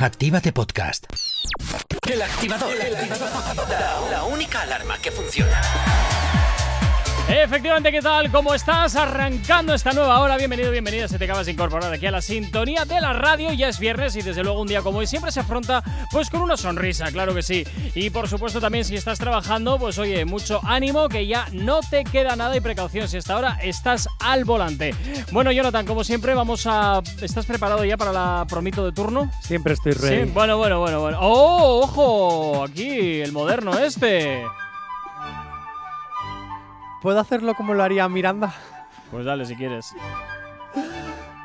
Actívate 0.00 0.52
Podcast. 0.52 1.06
El 2.08 2.22
activador. 2.22 2.72
La, 3.68 4.00
la 4.08 4.24
única 4.24 4.62
alarma 4.62 4.96
que 4.98 5.10
funciona. 5.10 5.60
Efectivamente, 7.28 7.92
¿qué 7.92 8.00
tal? 8.00 8.30
¿Cómo 8.30 8.54
estás? 8.54 8.96
Arrancando 8.96 9.74
esta 9.74 9.92
nueva 9.92 10.20
hora. 10.20 10.38
Bienvenido, 10.38 10.70
bienvenida. 10.70 11.08
Se 11.08 11.18
te 11.18 11.26
acabas 11.26 11.44
de 11.44 11.52
incorporar 11.52 11.92
aquí 11.92 12.06
a 12.06 12.10
la 12.10 12.22
sintonía 12.22 12.86
de 12.86 13.02
la 13.02 13.12
radio. 13.12 13.52
Ya 13.52 13.68
es 13.68 13.78
viernes 13.78 14.16
y 14.16 14.22
desde 14.22 14.42
luego 14.42 14.62
un 14.62 14.68
día 14.68 14.80
como 14.80 15.00
hoy 15.00 15.06
siempre 15.06 15.30
se 15.30 15.40
afronta 15.40 15.84
pues 16.10 16.30
con 16.30 16.40
una 16.40 16.56
sonrisa, 16.56 17.12
claro 17.12 17.34
que 17.34 17.42
sí. 17.42 17.64
Y 17.94 18.08
por 18.08 18.28
supuesto 18.28 18.62
también 18.62 18.86
si 18.86 18.96
estás 18.96 19.18
trabajando, 19.18 19.78
pues 19.78 19.98
oye, 19.98 20.24
mucho 20.24 20.60
ánimo 20.64 21.10
que 21.10 21.26
ya 21.26 21.46
no 21.52 21.80
te 21.80 22.04
queda 22.04 22.34
nada 22.34 22.56
y 22.56 22.60
precaución 22.60 23.08
si 23.08 23.18
hasta 23.18 23.34
ahora 23.34 23.58
estás 23.62 24.08
al 24.20 24.46
volante. 24.46 24.94
Bueno, 25.30 25.52
Jonathan, 25.52 25.84
como 25.84 26.04
siempre, 26.04 26.32
vamos 26.32 26.66
a... 26.66 27.02
¿Estás 27.20 27.44
preparado 27.44 27.84
ya 27.84 27.98
para 27.98 28.12
la 28.12 28.46
promito 28.48 28.86
de 28.86 28.92
turno? 28.92 29.30
Siempre 29.42 29.74
estoy. 29.74 29.92
Sí, 29.92 30.30
bueno, 30.32 30.56
bueno, 30.56 30.80
bueno, 30.80 31.00
bueno. 31.00 31.18
¡Oh, 31.20 31.82
ojo! 31.82 32.64
Aquí, 32.64 33.20
el 33.20 33.32
moderno 33.32 33.78
este. 33.78 34.44
¿Puedo 37.02 37.20
hacerlo 37.20 37.54
como 37.54 37.74
lo 37.74 37.82
haría 37.82 38.08
Miranda? 38.08 38.54
Pues 39.10 39.24
dale 39.24 39.44
si 39.44 39.54
quieres. 39.54 39.94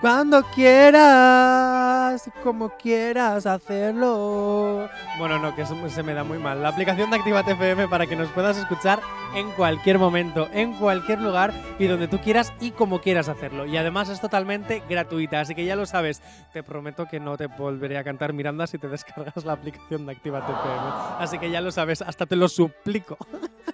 Cuando 0.04 0.44
quieras, 0.44 2.30
como 2.44 2.72
quieras 2.72 3.46
hacerlo. 3.46 4.90
Bueno, 5.18 5.40
no, 5.40 5.56
que 5.56 5.62
eso 5.62 5.78
se 5.88 6.04
me 6.04 6.14
da 6.14 6.26
muy 6.26 6.40
mal. 6.40 6.62
La 6.62 6.68
aplicación 6.68 7.10
de 7.10 7.16
Activa 7.16 7.40
FM 7.40 7.88
para 7.88 8.06
que 8.06 8.18
nos 8.18 8.28
puedas 8.32 8.58
escuchar 8.58 9.00
en 9.34 9.50
cualquier 9.52 10.00
momento, 10.00 10.50
en 10.52 10.74
cualquier 10.74 11.22
lugar 11.22 11.54
y 11.80 11.88
donde 11.88 12.10
tú 12.10 12.20
quieras 12.20 12.52
y 12.60 12.72
como 12.72 13.00
quieras 13.00 13.30
hacerlo. 13.30 13.66
Y 13.66 13.78
además 13.78 14.10
es 14.10 14.20
totalmente 14.20 14.84
gratuita, 14.90 15.40
así 15.40 15.56
que 15.56 15.64
ya 15.64 15.78
lo 15.78 15.86
sabes. 15.86 16.22
Te 16.52 16.64
prometo 16.64 17.06
que 17.06 17.22
no 17.22 17.38
te 17.38 17.48
volveré 17.48 17.98
a 17.98 18.04
cantar 18.04 18.34
Miranda 18.34 18.68
si 18.68 18.78
te 18.78 18.90
descargas 18.90 19.46
la 19.46 19.54
aplicación 19.54 20.06
de 20.06 20.12
Activa 20.12 20.40
FM. 20.40 21.24
Así 21.24 21.40
que 21.40 21.50
ya 21.50 21.62
lo 21.62 21.72
sabes, 21.72 22.02
hasta 22.02 22.26
te 22.26 22.36
lo 22.36 22.50
suplico. 22.50 23.18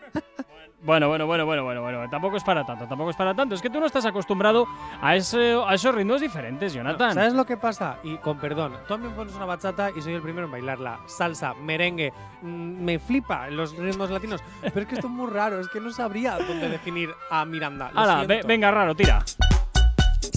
Bueno, 0.81 1.09
bueno, 1.09 1.25
bueno, 1.27 1.45
bueno, 1.45 1.63
bueno, 1.63 1.81
bueno. 1.81 2.09
Tampoco 2.09 2.37
es 2.37 2.43
para 2.43 2.65
tanto, 2.65 2.87
tampoco 2.87 3.09
es 3.09 3.15
para 3.15 3.33
tanto. 3.35 3.53
Es 3.53 3.61
que 3.61 3.69
tú 3.69 3.79
no 3.79 3.85
estás 3.85 4.05
acostumbrado 4.05 4.65
a, 5.01 5.15
ese, 5.15 5.57
a 5.67 5.73
esos 5.73 5.93
ritmos 5.93 6.21
diferentes, 6.21 6.73
Jonathan. 6.73 7.13
¿Sabes 7.13 7.33
lo 7.33 7.45
que 7.45 7.57
pasa? 7.57 7.97
Y 8.03 8.15
con 8.17 8.37
perdón, 8.39 8.73
tú 8.87 8.93
a 8.93 8.97
mí 8.97 9.07
me 9.07 9.13
pones 9.13 9.35
una 9.35 9.45
bachata 9.45 9.89
y 9.95 10.01
soy 10.01 10.13
el 10.13 10.21
primero 10.21 10.45
en 10.45 10.51
bailarla. 10.51 10.99
Salsa, 11.05 11.53
merengue, 11.53 12.13
mm, 12.41 12.47
me 12.83 12.97
flipa 12.97 13.49
los 13.49 13.75
ritmos 13.75 14.09
latinos. 14.09 14.41
Pero 14.61 14.79
es 14.81 14.87
que 14.87 14.95
esto 14.95 15.07
es 15.07 15.13
muy 15.13 15.29
raro, 15.29 15.59
es 15.59 15.67
que 15.67 15.81
no 15.81 15.91
sabría 15.91 16.37
dónde 16.37 16.69
definir 16.69 17.09
a 17.29 17.43
Miranda. 17.43 17.91
Lo 17.91 17.99
Hala, 17.99 18.23
ve- 18.25 18.41
venga, 18.47 18.71
raro, 18.71 18.95
tira. 18.95 19.19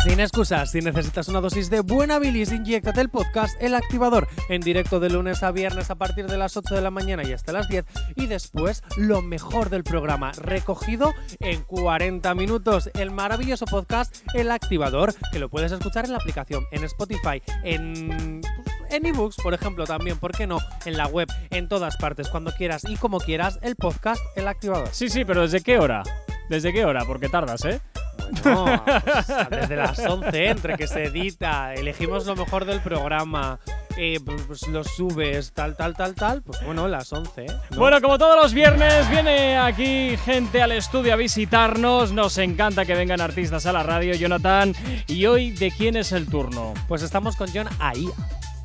Sin 0.03 0.19
excusas, 0.19 0.72
si 0.72 0.81
necesitas 0.81 1.28
una 1.28 1.41
dosis 1.41 1.70
de 1.70 1.78
buena 1.78 2.19
bilis, 2.19 2.50
inyectate 2.50 3.00
el 3.00 3.08
podcast 3.08 3.55
El 3.62 3.72
Activador 3.77 4.27
en 4.48 4.61
directo 4.61 4.98
de 4.98 5.08
lunes 5.08 5.45
a 5.45 5.53
viernes 5.53 5.91
a 5.91 5.95
partir 5.95 6.27
de 6.27 6.36
las 6.36 6.56
8 6.56 6.75
de 6.75 6.81
la 6.81 6.91
mañana 6.91 7.22
y 7.22 7.33
hasta 7.33 7.53
las 7.53 7.69
10 7.69 7.84
y 8.17 8.27
después 8.27 8.83
lo 8.97 9.23
mejor 9.23 9.70
del 9.70 9.84
programa 9.84 10.33
recogido 10.33 11.14
en 11.39 11.62
40 11.62 12.34
minutos, 12.34 12.91
el 12.95 13.12
maravilloso 13.12 13.64
podcast 13.67 14.17
El 14.34 14.50
Activador 14.50 15.14
que 15.30 15.39
lo 15.39 15.48
puedes 15.48 15.70
escuchar 15.70 16.05
en 16.05 16.12
la 16.12 16.19
aplicación, 16.19 16.64
en 16.73 16.83
Spotify, 16.83 17.41
en 17.62 18.41
en 18.91 19.06
ebooks, 19.06 19.36
por 19.36 19.55
ejemplo, 19.55 19.86
también, 19.86 20.19
¿por 20.19 20.33
qué 20.33 20.47
no? 20.47 20.58
En 20.84 20.98
la 20.98 21.06
web, 21.06 21.28
en 21.50 21.69
todas 21.69 21.97
partes, 21.97 22.28
cuando 22.28 22.53
quieras 22.53 22.83
y 22.86 22.97
como 22.97 23.20
quieras, 23.20 23.58
el 23.62 23.75
podcast 23.77 24.20
El 24.36 24.48
Activador. 24.48 24.89
Sí, 24.92 25.08
sí, 25.08 25.25
pero 25.25 25.42
¿desde 25.42 25.62
qué 25.62 25.78
hora? 25.78 26.03
¿Desde 26.50 26.73
qué 26.75 26.84
hora? 26.84 27.06
Porque 27.06 27.30
tardas, 27.30 27.64
¿eh? 27.64 27.80
Bueno, 28.42 28.82
pues, 28.84 29.27
desde 29.50 29.77
las 29.77 29.98
11, 29.98 30.48
entre 30.48 30.77
que 30.77 30.86
se 30.86 31.05
edita, 31.05 31.74
elegimos 31.74 32.27
lo 32.27 32.34
mejor 32.34 32.64
del 32.64 32.80
programa, 32.80 33.58
eh, 33.96 34.18
pues, 34.24 34.66
lo 34.68 34.84
subes, 34.84 35.52
tal, 35.52 35.77
tal, 35.77 35.94
tal, 35.94 36.14
tal, 36.14 36.42
pues 36.42 36.64
bueno, 36.64 36.88
las 36.88 37.12
11. 37.12 37.46
¿no? 37.70 37.78
Bueno, 37.78 38.00
como 38.00 38.18
todos 38.18 38.36
los 38.36 38.55
viernes, 38.55 39.08
viene 39.10 39.58
aquí 39.58 40.17
gente 40.24 40.62
al 40.62 40.72
estudio 40.72 41.12
a 41.12 41.17
visitarnos. 41.17 42.12
Nos 42.12 42.39
encanta 42.39 42.84
que 42.84 42.95
vengan 42.95 43.20
artistas 43.20 43.67
a 43.67 43.72
la 43.72 43.83
radio, 43.83 44.14
Jonathan. 44.14 44.74
Y 45.06 45.27
hoy, 45.27 45.51
¿de 45.51 45.70
quién 45.70 45.96
es 45.96 46.12
el 46.12 46.27
turno? 46.27 46.74
pues 46.89 47.02
estamos 47.02 47.36
con 47.36 47.48
John 47.52 47.68
ahí. 47.78 48.08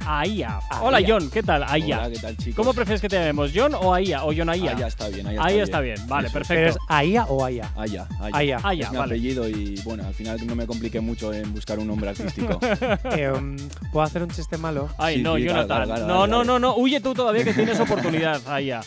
Aia. 0.10 0.60
Hola, 0.82 1.00
John, 1.06 1.30
¿qué 1.30 1.44
tal? 1.44 1.64
Aia. 1.68 2.00
Hola, 2.00 2.10
¿qué 2.10 2.20
tal, 2.20 2.38
chicos? 2.38 2.56
¿Cómo 2.56 2.74
prefieres 2.74 3.02
que 3.02 3.10
te 3.10 3.18
llamemos? 3.18 3.52
¿John 3.54 3.74
o 3.76 3.94
Aia? 3.94 4.24
¿O 4.24 4.32
John 4.36 4.50
Aia? 4.50 4.72
Aya 4.72 4.86
Ah, 4.86 4.88
está 4.88 5.10
bien, 5.10 5.28
Aya 5.28 5.44
Ahí 5.44 5.54
está 5.56 5.64
está 5.64 5.80
bien, 5.82 6.08
vale, 6.08 6.28
Eso 6.30 6.40
es. 6.40 6.48
¿Pero 6.48 6.60
perfecto. 6.62 6.80
es 6.80 6.86
Aia 6.88 7.26
o 7.26 7.44
Aya? 7.44 7.70
Aya, 7.76 8.08
Aya. 8.22 8.32
Aya. 8.38 8.60
Aya, 8.64 8.86
es 8.86 8.92
mi 8.92 8.98
vale. 8.98 9.12
apellido 9.16 9.50
y 9.50 9.82
bueno, 9.84 10.06
al 10.08 10.14
final 10.14 10.48
no 10.48 10.56
me 10.56 10.66
compliqué 10.66 11.02
mucho 11.02 11.34
en 11.34 11.54
buscar 11.54 11.78
un 11.78 11.88
nombre 11.88 12.10
artístico. 12.10 12.58
Eh, 13.18 13.30
um, 13.32 13.58
¿Puedo 13.92 14.06
hacer 14.06 14.24
un 14.24 14.30
chiste 14.30 14.58
malo? 14.58 14.90
Ay, 14.98 15.18
Sí, 15.18 15.24
no, 15.24 15.36
sí, 15.36 15.44
Jonathan. 15.44 15.68
dale, 15.68 15.88
dale, 15.92 16.02
no, 16.06 16.20
dale, 16.22 16.32
no, 16.32 16.38
dale. 16.38 16.48
no, 16.48 16.60
no. 16.60 16.76
Huye 16.78 17.02
tú 17.02 17.14
todavía 17.14 17.44
que 17.44 17.54
tienes 17.54 17.78
oportunidad, 17.80 18.42
Aia. 18.48 18.80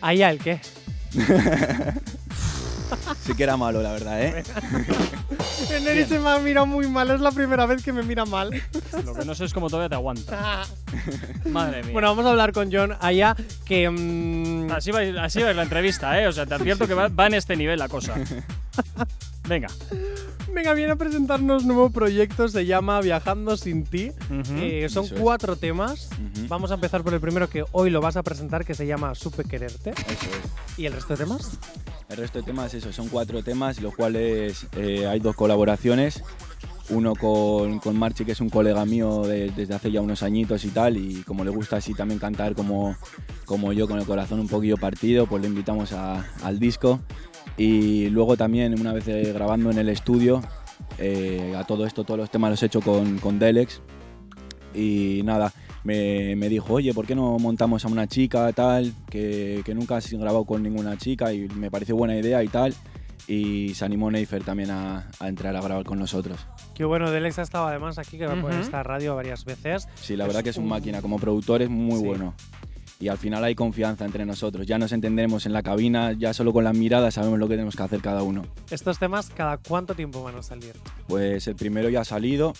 ¿Aya 0.00 0.30
el 0.30 0.38
qué? 0.38 0.60
sí 3.24 3.34
que 3.36 3.42
era 3.42 3.56
malo, 3.56 3.82
la 3.82 3.92
verdad, 3.92 4.22
¿eh? 4.22 4.44
Neri 5.82 6.04
se 6.04 6.18
me 6.18 6.28
ha 6.30 6.38
mirado 6.38 6.66
muy 6.66 6.86
mal, 6.88 7.10
es 7.10 7.20
la 7.20 7.30
primera 7.32 7.66
vez 7.66 7.82
que 7.82 7.92
me 7.92 8.02
mira 8.02 8.24
mal. 8.24 8.50
Lo 9.04 9.14
que 9.14 9.24
no 9.24 9.34
sé 9.34 9.44
es 9.44 9.52
cómo 9.54 9.68
todavía 9.68 9.88
te 9.88 9.94
aguanta. 9.94 10.64
Madre 11.50 11.82
mía. 11.82 11.92
bueno, 11.92 12.08
vamos 12.08 12.26
a 12.26 12.30
hablar 12.30 12.52
con 12.52 12.70
John 12.72 12.94
Aya, 13.00 13.34
que... 13.64 13.88
mm, 13.90 14.70
Así 14.72 14.90
va, 14.90 15.00
así 15.24 15.40
va 15.42 15.52
la 15.52 15.62
entrevista, 15.62 16.20
¿eh? 16.20 16.26
O 16.26 16.32
sea, 16.32 16.46
te 16.46 16.54
advierto 16.54 16.86
que 16.86 16.94
va, 16.94 17.08
va 17.08 17.26
en 17.26 17.34
este 17.34 17.56
nivel 17.56 17.78
la 17.78 17.88
cosa. 17.88 18.14
Venga. 19.48 19.68
Venga, 20.52 20.74
viene 20.74 20.92
a 20.92 20.96
presentarnos 20.96 21.62
un 21.62 21.68
nuevo 21.68 21.90
proyecto, 21.90 22.48
se 22.48 22.66
llama 22.66 23.00
Viajando 23.00 23.56
sin 23.56 23.84
ti. 23.84 24.10
Ujú. 24.30 24.54
Eh, 24.56 24.88
son 24.88 25.04
es. 25.04 25.12
cuatro 25.12 25.56
temas. 25.56 26.08
Ujú. 26.12 26.48
Vamos 26.48 26.70
a 26.70 26.74
empezar 26.74 27.02
por 27.02 27.14
el 27.14 27.20
primero 27.20 27.48
que 27.48 27.64
hoy 27.72 27.90
lo 27.90 28.00
vas 28.00 28.16
a 28.16 28.22
presentar, 28.22 28.64
que 28.64 28.74
se 28.74 28.86
llama 28.86 29.14
Supe 29.14 29.44
Quererte. 29.44 29.90
Eso 29.90 30.08
es. 30.10 30.78
¿Y 30.78 30.86
el 30.86 30.92
resto 30.94 31.14
de 31.14 31.24
temas? 31.24 31.58
El 32.08 32.16
resto 32.18 32.38
de 32.38 32.44
temas, 32.44 32.72
eso, 32.72 32.92
son 32.92 33.08
cuatro 33.08 33.42
temas, 33.42 33.80
los 33.80 33.94
cuales 33.94 34.66
eh, 34.76 35.06
hay 35.06 35.18
dos 35.18 35.34
colaboraciones. 35.34 36.22
Uno 36.88 37.14
con, 37.16 37.80
con 37.80 37.98
Marchi, 37.98 38.24
que 38.24 38.30
es 38.30 38.40
un 38.40 38.48
colega 38.48 38.84
mío 38.86 39.22
de- 39.22 39.50
desde 39.50 39.74
hace 39.74 39.90
ya 39.90 40.00
unos 40.00 40.22
añitos 40.22 40.64
y 40.64 40.68
tal, 40.68 40.96
y 40.96 41.22
como 41.24 41.42
le 41.44 41.50
gusta 41.50 41.78
así 41.78 41.94
también 41.94 42.20
cantar 42.20 42.54
como, 42.54 42.94
como 43.44 43.72
yo, 43.72 43.88
con 43.88 43.98
el 43.98 44.06
corazón 44.06 44.38
un 44.38 44.46
poquillo 44.46 44.76
partido, 44.76 45.26
pues 45.26 45.42
le 45.42 45.48
invitamos 45.48 45.92
al 45.92 46.58
disco. 46.60 47.00
Y 47.56 48.08
luego 48.10 48.36
también, 48.36 48.78
una 48.78 48.92
vez 48.92 49.08
eh, 49.08 49.32
grabando 49.32 49.72
en 49.72 49.78
el 49.78 49.88
estudio, 49.88 50.42
eh, 50.98 51.54
a 51.56 51.64
todo 51.64 51.86
esto, 51.86 52.04
todos 52.04 52.18
los 52.20 52.30
temas 52.30 52.50
los 52.50 52.62
he 52.62 52.66
hecho 52.66 52.80
con, 52.80 53.18
con 53.18 53.40
Delex. 53.40 53.80
Y 54.72 55.22
nada, 55.24 55.52
me, 55.86 56.34
me 56.36 56.48
dijo, 56.48 56.74
oye, 56.74 56.92
¿por 56.92 57.06
qué 57.06 57.14
no 57.14 57.38
montamos 57.38 57.84
a 57.84 57.88
una 57.88 58.06
chica 58.06 58.52
tal? 58.52 58.92
Que, 59.08 59.62
que 59.64 59.74
nunca 59.74 59.96
has 59.96 60.10
grabado 60.12 60.44
con 60.44 60.62
ninguna 60.62 60.96
chica 60.98 61.32
y 61.32 61.48
me 61.48 61.70
pareció 61.70 61.94
buena 61.96 62.16
idea 62.16 62.42
y 62.42 62.48
tal. 62.48 62.74
Y 63.28 63.74
se 63.74 63.84
animó 63.84 64.10
Neifer 64.10 64.44
también 64.44 64.70
a, 64.70 65.08
a 65.18 65.28
entrar 65.28 65.56
a 65.56 65.60
grabar 65.60 65.84
con 65.84 65.98
nosotros. 65.98 66.46
Qué 66.74 66.84
bueno, 66.84 67.10
Delex 67.10 67.38
ha 67.38 67.42
estado 67.42 67.66
además 67.66 67.98
aquí, 67.98 68.18
que 68.18 68.26
va 68.26 68.34
por 68.40 68.50
Ujú. 68.52 68.60
esta 68.60 68.82
radio 68.82 69.16
varias 69.16 69.44
veces. 69.44 69.88
Sí, 69.96 70.14
la 70.16 70.24
Es 70.24 70.28
verdad 70.28 70.44
que 70.44 70.50
es 70.50 70.56
un 70.58 70.64
un- 70.64 70.70
máquina, 70.70 71.00
como 71.02 71.18
productor 71.18 71.62
es 71.62 71.70
muy 71.70 71.98
Sí. 72.00 72.04
bueno. 72.06 72.34
Y 72.98 73.08
al 73.08 73.18
final 73.18 73.44
hay 73.44 73.54
confianza 73.54 74.04
entre 74.04 74.24
nosotros. 74.24 74.66
Ya 74.66 74.78
nos 74.78 74.92
entendemos 74.92 75.46
en 75.46 75.52
la 75.52 75.62
cabina, 75.62 76.12
ya 76.12 76.32
solo 76.32 76.52
con 76.52 76.64
las 76.64 76.76
miradas 76.76 77.14
sabemos 77.14 77.38
lo 77.38 77.46
que 77.48 77.54
tenemos 77.54 77.76
que 77.76 77.82
hacer 77.82 78.00
cada 78.00 78.22
uno. 78.22 78.42
Estos 78.70 78.98
temas, 78.98 79.30
¿cada 79.30 79.58
cuánto 79.58 79.94
tiempo 79.94 80.22
van 80.22 80.36
a 80.36 80.42
salir? 80.42 80.72
Pues 81.06 81.46
el 81.46 81.56
primero 81.56 81.88
ya 81.88 82.00
ha 82.00 82.04
salido 82.04 82.54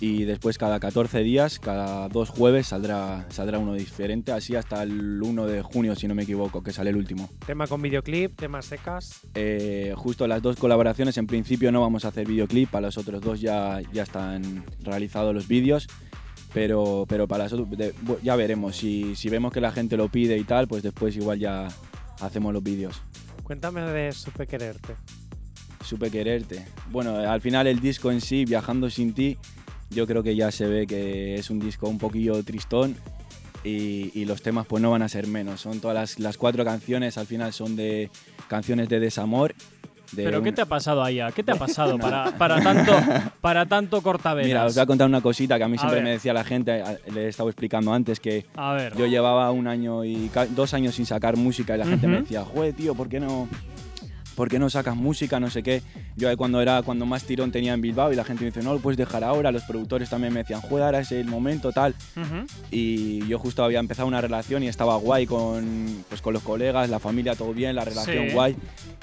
y 0.00 0.24
después 0.24 0.58
cada 0.58 0.78
14 0.78 1.20
días, 1.20 1.58
cada 1.58 2.08
dos 2.08 2.28
jueves 2.28 2.68
saldrá, 2.68 3.26
saldrá 3.30 3.58
uno 3.58 3.74
diferente, 3.74 4.32
así 4.32 4.54
hasta 4.54 4.82
el 4.82 5.22
1 5.22 5.46
de 5.46 5.62
junio 5.62 5.94
si 5.94 6.06
no 6.06 6.14
me 6.14 6.24
equivoco, 6.24 6.62
que 6.62 6.72
sale 6.72 6.90
el 6.90 6.96
último. 6.96 7.30
Tema 7.46 7.66
con 7.66 7.80
videoclip, 7.80 8.36
temas 8.36 8.66
secas. 8.66 9.20
Eh, 9.34 9.94
justo 9.96 10.26
las 10.26 10.42
dos 10.42 10.56
colaboraciones, 10.56 11.16
en 11.16 11.26
principio 11.26 11.72
no 11.72 11.80
vamos 11.80 12.04
a 12.04 12.08
hacer 12.08 12.26
videoclip, 12.26 12.70
para 12.70 12.88
los 12.88 12.98
otros 12.98 13.22
dos 13.22 13.40
ya, 13.40 13.80
ya 13.92 14.02
están 14.02 14.64
realizados 14.82 15.34
los 15.34 15.48
vídeos, 15.48 15.88
pero, 16.56 17.04
pero 17.06 17.28
para 17.28 17.48
de- 17.50 17.94
bu- 17.96 18.18
ya 18.22 18.34
veremos, 18.34 18.76
si, 18.76 19.14
si 19.14 19.28
vemos 19.28 19.52
que 19.52 19.60
la 19.60 19.72
gente 19.72 19.98
lo 19.98 20.08
pide 20.08 20.38
y 20.38 20.44
tal, 20.44 20.66
pues 20.66 20.82
después 20.82 21.14
igual 21.14 21.38
ya 21.38 21.68
hacemos 22.22 22.50
los 22.54 22.62
vídeos. 22.62 23.02
Cuéntame 23.42 23.82
de 23.82 24.10
Supe 24.12 24.46
Quererte. 24.46 24.94
Supe 25.84 26.10
quererte. 26.10 26.64
Bueno, 26.90 27.14
al 27.18 27.42
final 27.42 27.66
el 27.66 27.80
disco 27.80 28.10
en 28.10 28.22
sí, 28.22 28.46
Viajando 28.46 28.88
sin 28.88 29.12
ti, 29.12 29.36
yo 29.90 30.06
creo 30.06 30.22
que 30.22 30.34
ya 30.34 30.50
se 30.50 30.66
ve 30.66 30.86
que 30.86 31.34
es 31.34 31.50
un 31.50 31.58
disco 31.60 31.90
un 31.90 31.98
poquillo 31.98 32.42
tristón 32.42 32.96
y, 33.62 34.10
y 34.18 34.24
los 34.24 34.40
temas 34.40 34.66
pues 34.66 34.82
no 34.82 34.90
van 34.90 35.02
a 35.02 35.10
ser 35.10 35.26
menos. 35.26 35.60
Son 35.60 35.78
todas 35.80 35.94
las, 35.94 36.18
las 36.18 36.38
cuatro 36.38 36.64
canciones, 36.64 37.18
al 37.18 37.26
final 37.26 37.52
son 37.52 37.76
de 37.76 38.08
canciones 38.48 38.88
de 38.88 38.98
desamor. 38.98 39.54
De 40.12 40.24
¿Pero 40.24 40.42
qué 40.42 40.50
un- 40.50 40.54
te 40.54 40.62
ha 40.62 40.66
pasado, 40.66 41.02
Aya? 41.02 41.30
¿Qué 41.32 41.42
te 41.42 41.52
ha 41.52 41.54
pasado 41.56 41.98
para, 41.98 42.30
para 42.38 42.60
tanto, 42.62 42.92
para 43.40 43.66
tanto 43.66 44.00
cortavenas? 44.02 44.46
Mira, 44.46 44.64
os 44.64 44.74
voy 44.74 44.82
a 44.82 44.86
contar 44.86 45.06
una 45.08 45.20
cosita 45.20 45.58
que 45.58 45.64
a 45.64 45.68
mí 45.68 45.76
A 45.76 45.78
siempre 45.80 45.96
ver. 45.96 46.04
me 46.04 46.10
decía 46.10 46.32
la 46.32 46.44
gente, 46.44 46.82
le 47.12 47.24
he 47.24 47.28
estado 47.28 47.48
explicando 47.48 47.92
antes, 47.92 48.20
que 48.20 48.46
A 48.56 48.72
ver. 48.72 48.96
yo 48.96 49.06
llevaba 49.06 49.50
un 49.50 49.66
año 49.66 50.04
y 50.04 50.30
dos 50.50 50.74
años 50.74 50.94
sin 50.94 51.06
sacar 51.06 51.36
música 51.36 51.74
y 51.74 51.78
la 51.78 51.86
gente 51.86 52.06
me 52.06 52.20
decía, 52.20 52.44
joder, 52.44 52.72
tío, 52.74 52.94
¿por 52.94 53.08
qué 53.08 53.20
no, 53.20 53.48
¿por 54.36 54.48
qué 54.48 54.58
no 54.60 54.70
sacas 54.70 54.94
música? 54.94 55.40
No 55.40 55.50
sé 55.50 55.62
qué. 55.62 55.82
Yo 56.14 56.28
ahí 56.28 56.36
cuando 56.36 56.60
era 56.60 56.82
cuando 56.82 57.06
más 57.06 57.24
tirón 57.24 57.50
tenía 57.50 57.72
en 57.72 57.80
Bilbao 57.80 58.12
y 58.12 58.16
la 58.16 58.22
gente 58.24 58.44
me 58.44 58.50
dice, 58.50 58.62
no 58.62 58.72
lo 58.74 58.78
puedes 58.80 58.96
dejar 58.98 59.24
ahora. 59.24 59.50
Los 59.50 59.64
productores 59.64 60.08
también 60.10 60.32
me 60.32 60.40
decían, 60.40 60.60
juega, 60.60 60.86
ahora 60.86 61.00
es 61.00 61.10
el 61.12 61.26
momento, 61.26 61.72
tal. 61.72 61.94
Ujú. 62.16 62.46
Y 62.70 63.26
yo 63.26 63.38
justo 63.38 63.64
había 63.64 63.80
empezado 63.80 64.06
una 64.06 64.20
relación 64.20 64.62
y 64.62 64.68
estaba 64.68 64.96
guay 64.96 65.26
con, 65.26 66.04
pues, 66.08 66.20
con 66.22 66.34
los 66.34 66.42
colegas, 66.42 66.88
la 66.90 67.00
familia, 67.00 67.34
todo 67.34 67.52
bien, 67.52 67.74
la 67.74 67.84
relación 67.84 68.28
Sí. 68.28 68.32
guay. 68.34 68.56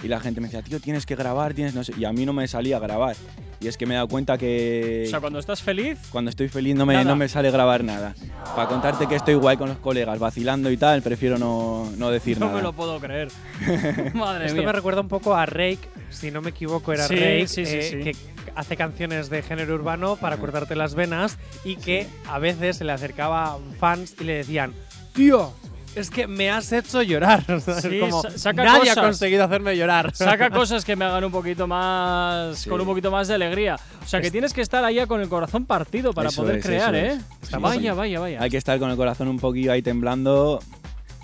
Y 0.03 0.07
la 0.07 0.19
gente 0.19 0.39
me 0.41 0.47
decía, 0.47 0.62
tío, 0.62 0.80
tienes 0.80 1.06
que 1.06 1.15
grabar, 1.15 1.53
tienes 1.53 1.74
no 1.75 1.83
sé. 1.83 1.94
Y 1.97 2.06
a 2.06 2.12
mí 2.13 2.25
no 2.25 2.33
me 2.33 2.47
salía 2.47 2.77
a 2.77 2.79
grabar. 2.79 3.15
Y 3.62 3.68
es 3.68 3.77
que 3.77 3.86
me 3.86 3.94
he 3.94 3.95
dado 3.95 4.09
cuenta 4.09 4.38
que 4.38 5.03
O 5.07 5.09
sea, 5.09 5.21
cuando 5.21 5.39
estás 5.39 5.62
feliz, 5.62 5.97
cuando 6.12 6.29
estoy 6.29 6.50
feliz 6.50 6.75
no 6.75 6.86
me, 6.86 6.95
Nada. 6.95 7.06
no 7.06 7.15
me 7.15 7.29
sale 7.29 7.50
grabar 7.50 7.81
nada. 7.81 8.13
Para 8.57 8.68
contarte 8.68 9.07
que 9.07 9.15
estoy 9.15 9.36
guay 9.36 9.56
con 9.56 9.69
los 9.69 9.77
colegas, 9.77 10.19
vacilando 10.19 10.69
y 10.69 10.75
tal, 10.75 11.01
prefiero 11.01 11.38
no, 11.38 11.89
no 11.97 12.12
decir 12.12 12.38
no 12.38 12.47
nada. 12.47 12.57
me 12.57 12.63
lo 12.63 12.74
puedo 12.74 13.00
creer. 13.00 13.29
Madre 14.13 14.47
Esto 14.47 14.57
mía. 14.57 14.65
me 14.68 14.74
recuerda 14.74 15.00
un 15.00 15.07
poco 15.07 15.23
a 15.36 15.46
Rake, 15.46 15.88
si 16.10 16.31
no 16.31 16.42
me 16.42 16.50
equivoco, 16.50 16.92
era 16.92 17.08
Sí, 17.08 17.16
Rake, 17.16 17.48
sí, 17.48 17.66
sí, 17.66 17.75
eh, 17.78 17.84
sí. 17.84 17.98
que 18.04 18.16
hace 18.56 18.75
canciones 18.75 19.30
de 19.30 19.42
género 19.42 19.75
urbano 19.75 20.16
para 20.16 20.38
cortarte 20.38 20.75
las 20.75 20.96
venas 20.96 21.38
y 21.64 21.75
que 21.78 22.08
a 22.28 22.40
veces 22.40 22.78
se 22.78 22.84
le 22.84 22.92
acercaba 22.92 23.54
a 23.54 23.58
fans 23.80 24.16
y 24.20 24.24
le 24.25 24.34
decían, 24.36 24.74
tío, 25.14 25.54
es 25.96 26.10
que 26.10 26.28
me 26.28 26.50
has 26.50 26.72
hecho 26.72 27.02
llorar. 27.02 27.44
Sí, 27.81 28.00
como, 28.00 28.24
saca 28.24 28.64
nadie 28.64 28.80
cosas. 28.81 28.98
ha 28.98 29.02
conseguido 29.02 29.44
hacerme 29.44 29.78
llorar. 29.78 30.12
Saca 30.16 30.50
cosas 30.52 30.86
que 30.86 30.96
me 30.96 31.06
hagan 31.06 31.24
un 31.24 31.31
poquito 31.31 31.68
más. 31.68 32.60
Sí. 32.60 32.70
con 32.70 32.80
un 32.81 32.88
poquito 32.88 33.12
más 33.12 33.28
de 33.28 33.36
alegría. 33.36 33.75
O 34.04 34.08
sea, 34.08 34.22
que 34.22 34.31
tienes 34.31 34.54
que 34.54 34.62
estar 34.62 34.84
ahí 34.84 35.06
con 35.06 35.22
el 35.22 35.30
corazón 35.30 35.66
partido 35.66 36.14
para 36.14 36.30
poder 36.31 36.58
es, 36.58 36.66
crear, 36.66 36.96
¿eh? 36.96 37.20
es. 37.42 37.52
Vaya, 37.60 37.94
vaya, 37.94 38.20
vaya. 38.20 38.42
Hay 38.42 38.50
que 38.50 38.58
estar 38.58 38.80
con 38.80 38.90
el 38.90 38.98
corazón 38.98 39.28
un 39.28 39.40
poquillo 39.40 39.72
ahí 39.72 39.81
temblando, 39.81 40.60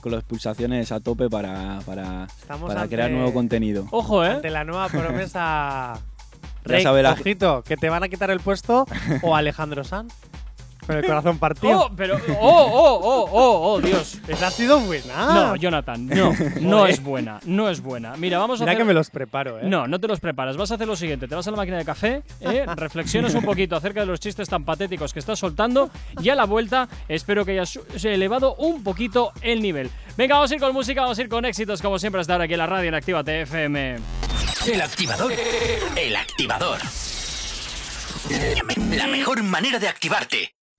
con 0.01 0.11
las 0.11 0.23
pulsaciones 0.23 0.91
a 0.91 0.99
tope 0.99 1.29
para, 1.29 1.79
para, 1.85 2.27
para 2.47 2.81
ante- 2.81 2.95
crear 2.95 3.11
nuevo 3.11 3.33
contenido. 3.33 3.85
Ojo, 3.91 4.23
¿eh? 4.25 4.29
Ante 4.31 4.49
la 4.49 4.63
nueva 4.63 4.87
promesa. 4.89 5.93
Ya 6.65 6.73
Rake, 6.73 6.83
sabe 6.83 7.01
la- 7.01 7.13
ojito, 7.13 7.63
que 7.63 7.77
te 7.77 7.89
van 7.89 8.03
a 8.03 8.09
quitar 8.09 8.29
el 8.29 8.41
puesto 8.41 8.85
o 9.21 9.35
Alejandro 9.35 9.83
Sanz 9.85 10.13
con 10.89 10.97
el 10.97 11.05
corazón 11.05 11.37
partido. 11.37 11.81
Oh, 11.81 11.91
pero. 11.95 12.15
Oh, 12.15 12.33
oh, 12.39 12.99
oh, 13.03 13.29
oh, 13.31 13.73
oh, 13.73 13.79
Dios. 13.81 14.17
Esa 14.27 14.47
ha 14.47 14.51
sido 14.51 14.79
buena. 14.79 15.27
No, 15.27 15.55
Jonathan, 15.55 16.07
no. 16.07 16.33
No 16.61 16.87
es 16.87 17.03
buena, 17.03 17.39
no 17.45 17.69
es 17.69 17.79
buena. 17.79 18.15
Mira, 18.17 18.39
vamos 18.39 18.59
a 18.59 18.63
Mira 18.63 18.71
hacer. 18.71 18.81
que 18.81 18.87
me 18.87 18.93
los 18.95 19.11
preparo, 19.11 19.59
¿eh? 19.59 19.63
No, 19.65 19.87
no 19.87 19.99
te 19.99 20.07
los 20.07 20.19
preparas. 20.19 20.57
Vas 20.57 20.71
a 20.71 20.75
hacer 20.75 20.87
lo 20.87 20.95
siguiente: 20.95 21.27
te 21.27 21.35
vas 21.35 21.47
a 21.47 21.51
la 21.51 21.57
máquina 21.57 21.77
de 21.77 21.85
café, 21.85 22.23
¿eh? 22.41 22.65
reflexionas 22.75 23.35
un 23.35 23.43
poquito 23.43 23.75
acerca 23.75 23.99
de 23.99 24.07
los 24.07 24.19
chistes 24.19 24.49
tan 24.49 24.65
patéticos 24.65 25.13
que 25.13 25.19
estás 25.19 25.37
soltando 25.37 25.91
y 26.23 26.29
a 26.29 26.35
la 26.35 26.45
vuelta 26.45 26.89
espero 27.07 27.45
que 27.45 27.51
hayas 27.51 27.79
elevado 28.03 28.55
un 28.55 28.83
poquito 28.83 29.31
el 29.43 29.61
nivel. 29.61 29.91
Venga, 30.17 30.35
vamos 30.35 30.49
a 30.49 30.55
ir 30.55 30.59
con 30.59 30.73
música, 30.73 31.01
vamos 31.01 31.19
a 31.19 31.21
ir 31.21 31.29
con 31.29 31.45
éxitos, 31.45 31.83
como 31.83 31.99
siempre, 31.99 32.19
hasta 32.19 32.33
ahora 32.33 32.45
aquí 32.45 32.53
en 32.53 32.59
la 32.59 32.67
radio 32.67 32.89
en 32.89 32.95
Activa 32.95 33.23
TFM. 33.23 33.97
El 34.65 34.81
activador. 34.81 35.33
El 35.95 36.15
activador. 36.15 36.79
La 38.97 39.07
mejor 39.07 39.43
manera 39.43 39.77
de 39.77 39.87
activarte. 39.87 40.58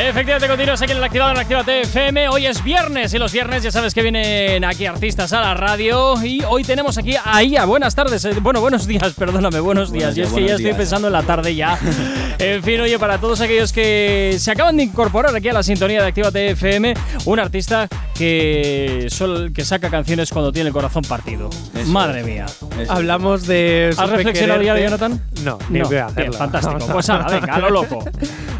Efectivamente, 0.00 0.46
continúas 0.48 0.80
aquí 0.80 0.92
en 0.92 0.98
el 0.98 1.04
Activador 1.04 1.34
en 1.34 1.40
Activa 1.42 1.64
TFM. 1.64 2.28
Hoy 2.28 2.46
es 2.46 2.62
viernes 2.62 3.12
y 3.14 3.18
los 3.18 3.32
viernes 3.32 3.62
ya 3.64 3.70
sabes 3.72 3.92
que 3.94 4.00
vienen 4.02 4.64
aquí 4.64 4.86
artistas 4.86 5.32
a 5.32 5.40
la 5.40 5.54
radio. 5.54 6.14
Y 6.24 6.42
hoy 6.48 6.62
tenemos 6.62 6.96
aquí 6.98 7.16
a 7.22 7.42
Ia. 7.42 7.64
Buenas 7.64 7.94
tardes. 7.96 8.24
eh, 8.24 8.34
Bueno, 8.40 8.60
buenos 8.60 8.86
días, 8.86 9.12
perdóname, 9.14 9.58
buenos 9.60 9.90
días. 9.90 10.14
Buenos 10.14 10.16
y 10.16 10.20
es 10.22 10.30
días, 10.32 10.40
que 10.42 10.48
ya 10.48 10.54
estoy 10.54 10.72
pensando 10.78 11.08
en 11.08 11.12
la 11.12 11.22
tarde 11.24 11.54
ya. 11.54 11.76
en 12.38 12.62
fin, 12.62 12.80
oye, 12.80 12.96
para 12.98 13.18
todos 13.18 13.40
aquellos 13.40 13.72
que 13.72 14.36
se 14.38 14.50
acaban 14.52 14.76
de 14.76 14.84
incorporar 14.84 15.34
aquí 15.34 15.48
a 15.48 15.52
la 15.52 15.62
sintonía 15.64 16.00
de 16.00 16.08
Activa 16.08 16.30
TFM, 16.30 16.94
un 17.24 17.40
artista 17.40 17.88
que, 18.14 19.08
sol- 19.10 19.52
que 19.52 19.64
saca 19.64 19.90
canciones 19.90 20.30
cuando 20.30 20.52
tiene 20.52 20.68
el 20.68 20.72
corazón 20.72 21.02
partido. 21.02 21.50
Eso 21.74 21.90
Madre 21.90 22.22
mía. 22.22 22.46
Eso. 22.80 22.92
Hablamos 22.92 23.46
de. 23.48 23.92
¿Has 23.96 24.08
reflexionado 24.10 24.62
ya, 24.62 24.74
quererte. 24.74 24.96
Jonathan? 24.98 25.22
No, 25.42 25.58
ni 25.70 25.80
No, 25.80 25.86
voy 25.86 25.96
a 25.96 26.06
bien, 26.06 26.10
hacerlo. 26.12 26.32
fantástico. 26.34 26.72
Vamos 26.78 26.88
a- 26.88 26.92
Pues 26.92 27.10
ahora, 27.10 27.28
venga, 27.40 27.54
a 27.54 27.58
lo 27.58 27.70
loco. 27.70 28.04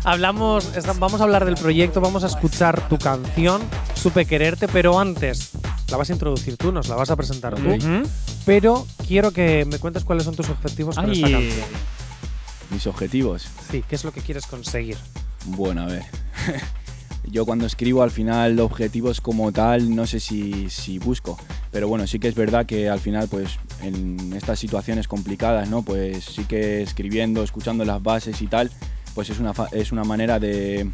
Hablamos, 0.04 0.70
vamos 0.98 1.20
a 1.20 1.24
hablar 1.24 1.44
del 1.44 1.56
proyecto, 1.56 2.00
vamos 2.00 2.24
a 2.24 2.28
escuchar 2.28 2.88
tu 2.88 2.98
canción, 2.98 3.62
Supe 3.94 4.26
quererte, 4.26 4.68
pero 4.68 4.98
antes 4.98 5.50
la 5.90 5.96
vas 5.96 6.08
a 6.10 6.12
introducir 6.12 6.56
tú, 6.56 6.70
nos 6.70 6.88
la 6.88 6.94
vas 6.94 7.10
a 7.10 7.16
presentar 7.16 7.56
tú. 7.56 7.76
Pero 8.46 8.86
quiero 9.06 9.32
que 9.32 9.64
me 9.64 9.78
cuentes 9.78 10.04
cuáles 10.04 10.24
son 10.24 10.36
tus 10.36 10.48
objetivos 10.48 10.96
con 10.96 11.10
esta 11.10 11.28
canción. 11.30 11.68
Mis 12.70 12.86
objetivos. 12.86 13.48
Sí, 13.70 13.82
¿qué 13.88 13.96
es 13.96 14.04
lo 14.04 14.12
que 14.12 14.20
quieres 14.20 14.46
conseguir? 14.46 14.96
Bueno, 15.46 15.82
a 15.82 15.86
ver. 15.86 16.04
Yo 17.24 17.44
cuando 17.44 17.66
escribo 17.66 18.02
al 18.02 18.10
final 18.10 18.58
objetivos 18.60 19.20
como 19.20 19.52
tal 19.52 19.94
no 19.94 20.06
sé 20.06 20.18
si, 20.18 20.70
si 20.70 20.98
busco, 20.98 21.38
pero 21.70 21.88
bueno, 21.88 22.06
sí 22.06 22.18
que 22.18 22.28
es 22.28 22.34
verdad 22.34 22.64
que 22.64 22.88
al 22.88 23.00
final 23.00 23.28
pues 23.28 23.58
en 23.82 24.32
estas 24.32 24.58
situaciones 24.58 25.08
complicadas, 25.08 25.68
¿no? 25.68 25.82
Pues 25.82 26.24
sí 26.24 26.44
que 26.44 26.82
escribiendo, 26.82 27.42
escuchando 27.42 27.84
las 27.84 28.02
bases 28.02 28.40
y 28.40 28.46
tal, 28.46 28.70
pues 29.18 29.30
es 29.30 29.40
una, 29.40 29.52
es 29.72 29.90
una 29.90 30.04
manera 30.04 30.38
de, 30.38 30.88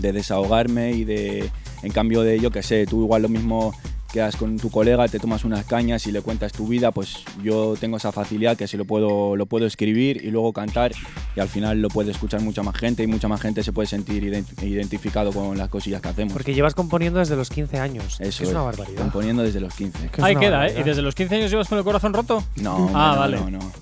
de 0.00 0.12
desahogarme 0.12 0.90
y 0.90 1.04
de, 1.04 1.48
en 1.84 1.92
cambio 1.92 2.22
de, 2.22 2.40
yo 2.40 2.50
que 2.50 2.64
sé, 2.64 2.84
tú 2.84 3.00
igual 3.04 3.22
lo 3.22 3.28
mismo 3.28 3.72
quedas 4.12 4.34
con 4.34 4.56
tu 4.56 4.70
colega, 4.72 5.06
te 5.06 5.20
tomas 5.20 5.44
unas 5.44 5.64
cañas 5.64 6.04
y 6.08 6.10
le 6.10 6.20
cuentas 6.20 6.50
tu 6.50 6.66
vida, 6.66 6.90
pues 6.90 7.18
yo 7.44 7.76
tengo 7.78 7.96
esa 7.98 8.10
facilidad 8.10 8.56
que 8.56 8.66
se 8.66 8.76
lo 8.76 8.86
puedo, 8.86 9.36
lo 9.36 9.46
puedo 9.46 9.66
escribir 9.66 10.20
y 10.24 10.32
luego 10.32 10.52
cantar 10.52 10.90
y 11.36 11.38
al 11.38 11.46
final 11.48 11.80
lo 11.80 11.90
puede 11.90 12.10
escuchar 12.10 12.40
mucha 12.40 12.64
más 12.64 12.74
gente 12.76 13.04
y 13.04 13.06
mucha 13.06 13.28
más 13.28 13.40
gente 13.40 13.62
se 13.62 13.72
puede 13.72 13.86
sentir 13.86 14.24
ident- 14.24 14.60
identificado 14.66 15.30
con 15.30 15.56
las 15.58 15.68
cosillas 15.68 16.02
que 16.02 16.08
hacemos. 16.08 16.32
Porque 16.32 16.54
llevas 16.54 16.74
componiendo 16.74 17.20
desde 17.20 17.36
los 17.36 17.50
15 17.50 17.78
años. 17.78 18.20
Eso 18.20 18.42
es 18.42 18.48
una 18.50 18.62
barbaridad. 18.62 18.98
Componiendo 19.00 19.44
desde 19.44 19.60
los 19.60 19.72
15. 19.74 20.08
Que 20.08 20.20
es 20.20 20.24
Ahí 20.24 20.34
queda, 20.34 20.46
¿eh? 20.46 20.50
barbaridad. 20.50 20.80
¿Y 20.80 20.82
desde 20.88 21.02
los 21.02 21.14
15 21.14 21.36
años 21.36 21.50
llevas 21.52 21.68
con 21.68 21.78
el 21.78 21.84
corazón 21.84 22.12
roto? 22.12 22.42
No, 22.56 22.90
Ah, 22.92 23.12
no, 23.14 23.20
vale. 23.20 23.36
no, 23.38 23.50
no. 23.50 23.72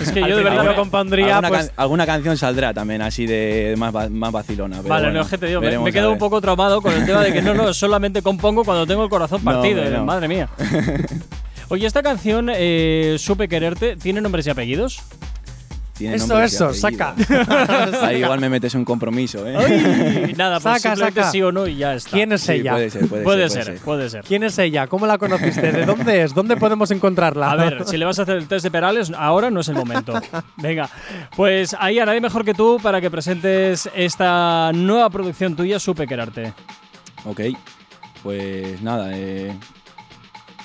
Es 0.00 0.12
que 0.12 0.20
yo 0.20 0.36
de 0.36 0.42
verdad. 0.42 0.64
lo 0.64 0.74
compondría, 0.74 1.36
alguna, 1.36 1.48
pues, 1.48 1.66
can- 1.66 1.74
alguna 1.76 2.06
canción 2.06 2.36
saldrá 2.36 2.72
también 2.74 3.02
así 3.02 3.26
de 3.26 3.74
más, 3.78 3.92
más 4.10 4.32
vacilona. 4.32 4.76
pero 4.78 4.88
Vale, 4.88 5.04
bueno, 5.06 5.18
no 5.18 5.24
es 5.24 5.30
que 5.30 5.38
te 5.38 5.46
digo, 5.46 5.60
me, 5.60 5.74
a 5.74 5.92
quedo 5.92 6.12
un 6.12 6.18
poco 6.18 6.40
traumado 6.40 6.80
con 6.82 6.92
el 6.92 7.04
tema 7.06 7.22
de 7.22 7.32
que 7.32 7.42
no, 7.42 7.54
no, 7.54 7.72
solamente 7.74 8.22
compongo 8.22 8.64
cuando 8.64 8.86
tengo 8.86 9.02
el 9.04 9.10
corazón 9.10 9.40
No, 9.44 9.52
partido. 9.52 9.82
hombre, 9.82 9.94
eh, 9.94 9.98
no. 9.98 10.04
Madre 10.04 10.28
mía. 10.28 10.48
Oye, 11.68 11.86
esta 11.86 12.02
canción, 12.02 12.50
eh, 12.54 13.16
Supe 13.18 13.48
Quererte, 13.48 13.96
¿tiene 13.96 14.20
nombres 14.20 14.46
y 14.46 14.50
apellidos? 14.50 15.00
Tiene 15.96 16.16
Eso, 16.16 16.42
eso, 16.42 16.74
saca. 16.74 17.14
Ahí 18.02 18.18
igual 18.22 18.40
me 18.40 18.48
metes 18.48 18.74
un 18.74 18.84
compromiso, 18.84 19.46
¿eh? 19.46 20.34
Nada, 20.36 20.58
pues 20.58 20.62
Saca, 20.64 20.78
simplemente 20.96 21.20
saca. 21.20 21.30
sí 21.30 21.40
o 21.40 21.52
no 21.52 21.68
y 21.68 21.76
ya 21.76 21.94
está. 21.94 22.10
¿Quién 22.10 22.32
es 22.32 22.40
Sí, 22.42 22.52
ella? 22.54 22.72
puede 22.72 22.90
ser, 22.90 23.08
puede, 23.08 23.22
Puede 23.22 23.48
ser. 23.48 23.64
ser, 23.64 23.78
puede 23.78 24.10
ser. 24.10 24.24
¿Quién 24.24 24.42
es 24.42 24.58
ella? 24.58 24.88
¿Cómo 24.88 25.06
la 25.06 25.18
conociste? 25.18 25.70
¿De 25.70 25.86
dónde 25.86 26.22
es? 26.22 26.34
¿Dónde 26.34 26.56
podemos 26.56 26.90
encontrarla? 26.90 27.52
A 27.52 27.54
ver, 27.56 27.84
si 27.86 27.96
le 27.96 28.04
vas 28.04 28.18
a 28.18 28.22
hacer 28.22 28.36
el 28.38 28.48
test 28.48 28.64
de 28.64 28.70
Perales, 28.72 29.12
ahora 29.16 29.50
no 29.52 29.60
es 29.60 29.68
el 29.68 29.76
momento. 29.76 30.20
Venga, 30.56 30.90
pues 31.36 31.76
ahí 31.78 32.00
a 32.00 32.04
nadie 32.06 32.20
mejor 32.20 32.44
que 32.44 32.54
tú 32.54 32.80
para 32.82 33.00
que 33.00 33.08
presentes 33.10 33.88
esta 33.94 34.72
nueva 34.74 35.08
producción 35.10 35.54
tuya, 35.54 35.78
Supe 35.78 36.08
Quererte. 36.08 36.52
Ok, 37.24 37.40
pues 38.24 38.82
nada. 38.82 39.10
eh, 39.12 39.56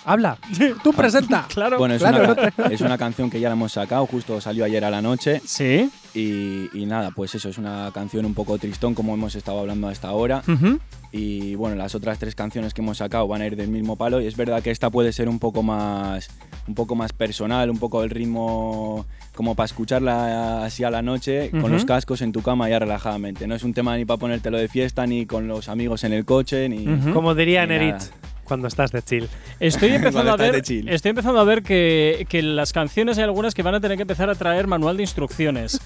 Habla. 0.06 0.38
Tú 0.84 0.94
presenta. 0.94 1.46
Claro. 1.54 1.78
bueno, 1.78 1.96
es, 1.96 2.02
claro, 2.02 2.36
una, 2.58 2.68
es 2.68 2.82
una 2.82 2.98
canción 2.98 3.30
que 3.30 3.40
ya 3.40 3.50
la 3.50 3.54
hemos 3.56 3.72
sacado, 3.74 4.06
justo 4.06 4.40
salió 4.40 4.64
ayer 4.66 4.84
a 4.86 4.90
la 4.90 5.02
noche. 5.02 5.42
Sí. 5.46 5.90
Y, 6.14 6.70
y 6.74 6.86
nada, 6.86 7.12
pues 7.12 7.36
eso, 7.36 7.50
es 7.50 7.58
una 7.58 7.92
canción 7.94 8.26
un 8.26 8.34
poco 8.34 8.58
tristón, 8.58 8.94
como 8.94 9.14
hemos 9.14 9.36
estado 9.36 9.60
hablando 9.60 9.88
hasta 9.88 10.08
ahora. 10.08 10.42
Ujú. 10.48 10.80
Y 11.12 11.56
bueno, 11.56 11.76
las 11.76 11.96
otras 11.96 12.20
tres 12.20 12.36
canciones 12.36 12.74
que 12.74 12.82
hemos 12.82 13.00
sacado 13.00 13.28
van 13.28 13.42
a 13.42 13.48
ir 13.48 13.56
del 13.56 13.70
mismo 13.70 13.96
palo. 13.96 14.22
Y 14.22 14.28
es 14.28 14.38
verdad 14.38 14.62
que 14.62 14.72
esta 14.72 14.90
puede 14.90 15.12
ser 15.12 15.28
un 15.28 15.40
poco 15.40 15.64
más, 15.64 16.30
un 16.68 16.76
poco 16.76 16.96
más 16.96 17.14
personal, 17.14 17.70
un 17.70 17.80
poco 17.80 18.04
el 18.04 18.10
ritmo 18.10 19.06
como 19.36 19.56
para 19.56 19.66
escucharla 19.66 20.66
así 20.66 20.84
a 20.84 20.92
la 20.92 21.02
noche, 21.02 21.50
Ujú. 21.52 21.62
con 21.62 21.72
los 21.72 21.86
cascos 21.86 22.22
en 22.22 22.32
tu 22.32 22.42
cama 22.42 22.70
ya 22.70 22.80
relajadamente. 22.80 23.48
No 23.48 23.56
es 23.56 23.64
un 23.64 23.74
tema 23.74 23.96
ni 23.98 24.06
para 24.06 24.18
ponértelo 24.20 24.58
de 24.58 24.68
fiesta, 24.68 25.06
ni 25.08 25.26
con 25.26 25.48
los 25.48 25.68
amigos 25.70 26.04
en 26.04 26.14
el 26.14 26.26
coche, 26.26 26.70
ni. 26.70 26.88
Ujú. 26.88 27.14
Como 27.14 27.34
diría 27.36 27.66
Nerit, 27.66 27.94
nada. 27.96 28.06
Cuando 28.50 28.68
estás 28.68 28.92
de 28.92 29.02
chill. 29.02 29.30
Estoy 29.62 29.92
empezando 29.92 30.32
a 30.32 30.36
ver, 30.36 30.56
de 30.56 30.62
chill. 30.62 30.90
estoy 30.90 31.10
empezando 31.12 31.40
a 31.40 31.46
ver 31.46 31.64
que, 31.64 32.26
que 32.28 32.42
las 32.42 32.74
canciones 32.74 33.18
hay 33.18 33.24
algunas 33.24 33.54
que 33.54 33.64
van 33.64 33.76
a 33.76 33.80
tener 33.80 33.96
que 33.96 34.02
empezar 34.02 34.30
a 34.30 34.36
traer 34.36 34.68
manual 34.68 34.98
de 34.98 35.04
instrucciones. 35.04 35.80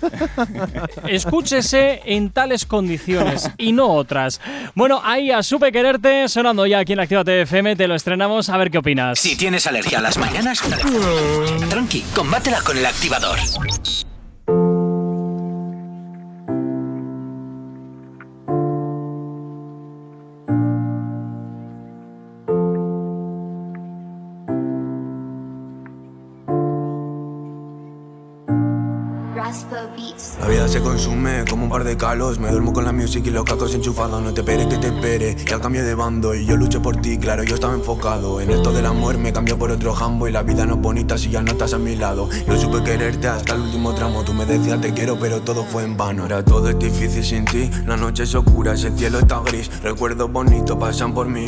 Escúchese 1.07 2.01
en 2.05 2.31
tales 2.31 2.65
condiciones 2.65 3.51
y 3.57 3.73
no 3.73 3.87
otras. 3.89 4.41
Bueno, 4.73 5.01
ahí 5.03 5.29
a 5.29 5.43
Supe 5.43 5.71
Quererte, 5.71 6.27
sonando 6.29 6.65
ya 6.65 6.79
aquí 6.79 6.93
en 6.93 6.99
Activa 7.01 7.23
FM, 7.25 7.75
te 7.75 7.87
lo 7.87 7.95
estrenamos, 7.95 8.49
a 8.49 8.57
ver 8.57 8.71
qué 8.71 8.77
opinas. 8.77 9.19
Si 9.19 9.35
tienes 9.35 9.67
alergia 9.67 9.99
a 9.99 10.01
las 10.01 10.17
mañanas, 10.17 10.61
tranqui, 11.69 12.01
combátela 12.15 12.61
con 12.61 12.77
el 12.77 12.85
activador. 12.85 13.37
De 31.83 31.97
calos. 31.97 32.39
Me 32.39 32.49
duermo 32.49 32.73
con 32.73 32.85
la 32.85 32.91
music 32.91 33.25
y 33.27 33.29
los 33.29 33.43
cacos 33.43 33.73
enchufados. 33.73 34.21
No 34.21 34.33
te 34.33 34.41
esperes 34.41 34.67
que 34.67 34.77
te 34.77 34.87
espere. 34.87 35.35
Ya 35.45 35.59
cambié 35.59 35.81
de 35.83 35.95
bando 35.95 36.33
y 36.35 36.45
yo 36.45 36.55
lucho 36.55 36.81
por 36.81 36.97
ti. 36.97 37.17
Claro, 37.17 37.43
yo 37.43 37.55
estaba 37.55 37.73
enfocado. 37.73 38.41
En 38.41 38.51
esto 38.51 38.71
del 38.71 38.85
amor 38.85 39.17
me 39.17 39.33
cambió 39.33 39.57
por 39.57 39.71
otro 39.71 39.93
jambo. 39.93 40.27
Y 40.27 40.31
la 40.31 40.43
vida 40.43 40.65
no 40.65 40.75
es 40.75 40.81
bonita 40.81 41.17
si 41.17 41.29
ya 41.29 41.41
no 41.41 41.51
estás 41.51 41.73
a 41.73 41.77
mi 41.77 41.95
lado. 41.95 42.29
Yo 42.47 42.57
supe 42.59 42.83
quererte 42.83 43.27
hasta 43.27 43.55
el 43.55 43.61
último 43.61 43.93
tramo. 43.93 44.23
Tú 44.23 44.33
me 44.33 44.45
decías 44.45 44.79
te 44.81 44.93
quiero, 44.93 45.17
pero 45.19 45.41
todo 45.41 45.63
fue 45.63 45.83
en 45.83 45.97
vano. 45.97 46.23
Ahora 46.23 46.43
todo 46.43 46.69
es 46.69 46.79
difícil 46.79 47.23
sin 47.23 47.45
ti. 47.45 47.69
La 47.85 47.97
noche 47.97 48.23
es 48.23 48.35
oscura, 48.35 48.73
el 48.73 48.77
cielo 48.77 49.19
está 49.19 49.41
gris. 49.41 49.69
Recuerdos 49.81 50.31
bonitos 50.31 50.77
pasan 50.77 51.13
por 51.13 51.27
mí. 51.27 51.45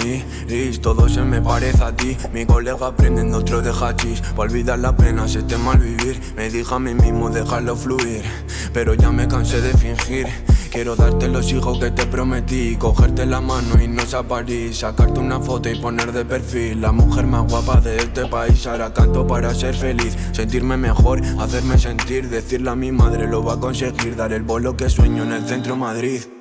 Y 0.48 0.78
todo 0.78 1.10
se 1.10 1.22
me 1.22 1.42
parece 1.42 1.84
a 1.84 1.96
ti. 1.96 2.18
Mi 2.34 2.46
colega 2.46 2.96
prendiendo 2.96 3.38
otro 3.38 3.62
de 3.62 3.72
hachís. 3.72 4.22
Pa' 4.22 4.44
olvidar 4.44 4.80
la 4.80 4.96
pena, 4.96 5.28
se 5.28 5.40
este 5.40 5.58
mal 5.58 5.80
vivir. 5.80 6.22
Me 6.36 6.50
dije 6.50 6.74
a 6.74 6.80
mí 6.80 6.94
mismo 6.94 7.30
dejarlo 7.30 7.76
fluir. 7.76 8.24
Pero 8.76 8.94
ya 8.94 9.10
me 9.10 9.26
cansé 9.26 9.62
de 9.62 9.72
fingir. 9.72 10.28
Quiero 10.70 10.98
darte 10.98 11.30
los 11.30 11.50
hijos 11.50 11.80
que 11.80 11.92
te 11.92 12.06
prometí, 12.06 12.76
cogerte 12.76 13.26
la 13.26 13.40
mano 13.40 13.80
y 13.80 13.86
irnos 13.86 14.14
a 14.14 14.22
París, 14.22 14.80
sacarte 14.80 15.22
una 15.22 15.40
foto 15.40 15.70
y 15.70 15.80
poner 15.80 16.12
de 16.12 16.26
perfil 16.26 16.82
la 16.82 16.92
mujer 16.92 17.26
más 17.26 17.50
guapa 17.50 17.80
de 17.80 17.96
este 17.96 18.26
país. 18.26 18.68
Ahora 18.68 18.94
canto 18.94 19.26
para 19.26 19.54
ser 19.54 19.76
feliz, 19.76 20.18
sentirme 20.34 20.76
mejor, 20.76 21.22
hacerme 21.40 21.78
sentir, 21.78 22.28
decirle 22.28 22.70
a 22.70 22.76
mi 22.76 22.92
madre 22.92 23.30
lo 23.30 23.46
va 23.46 23.54
a 23.54 23.60
conseguir, 23.62 24.18
dar 24.18 24.34
el 24.34 24.44
bolo 24.44 24.76
que 24.76 24.90
sueño 24.90 25.24
en 25.24 25.32
el 25.32 25.48
centro 25.48 25.78
Madrid. 25.78 26.35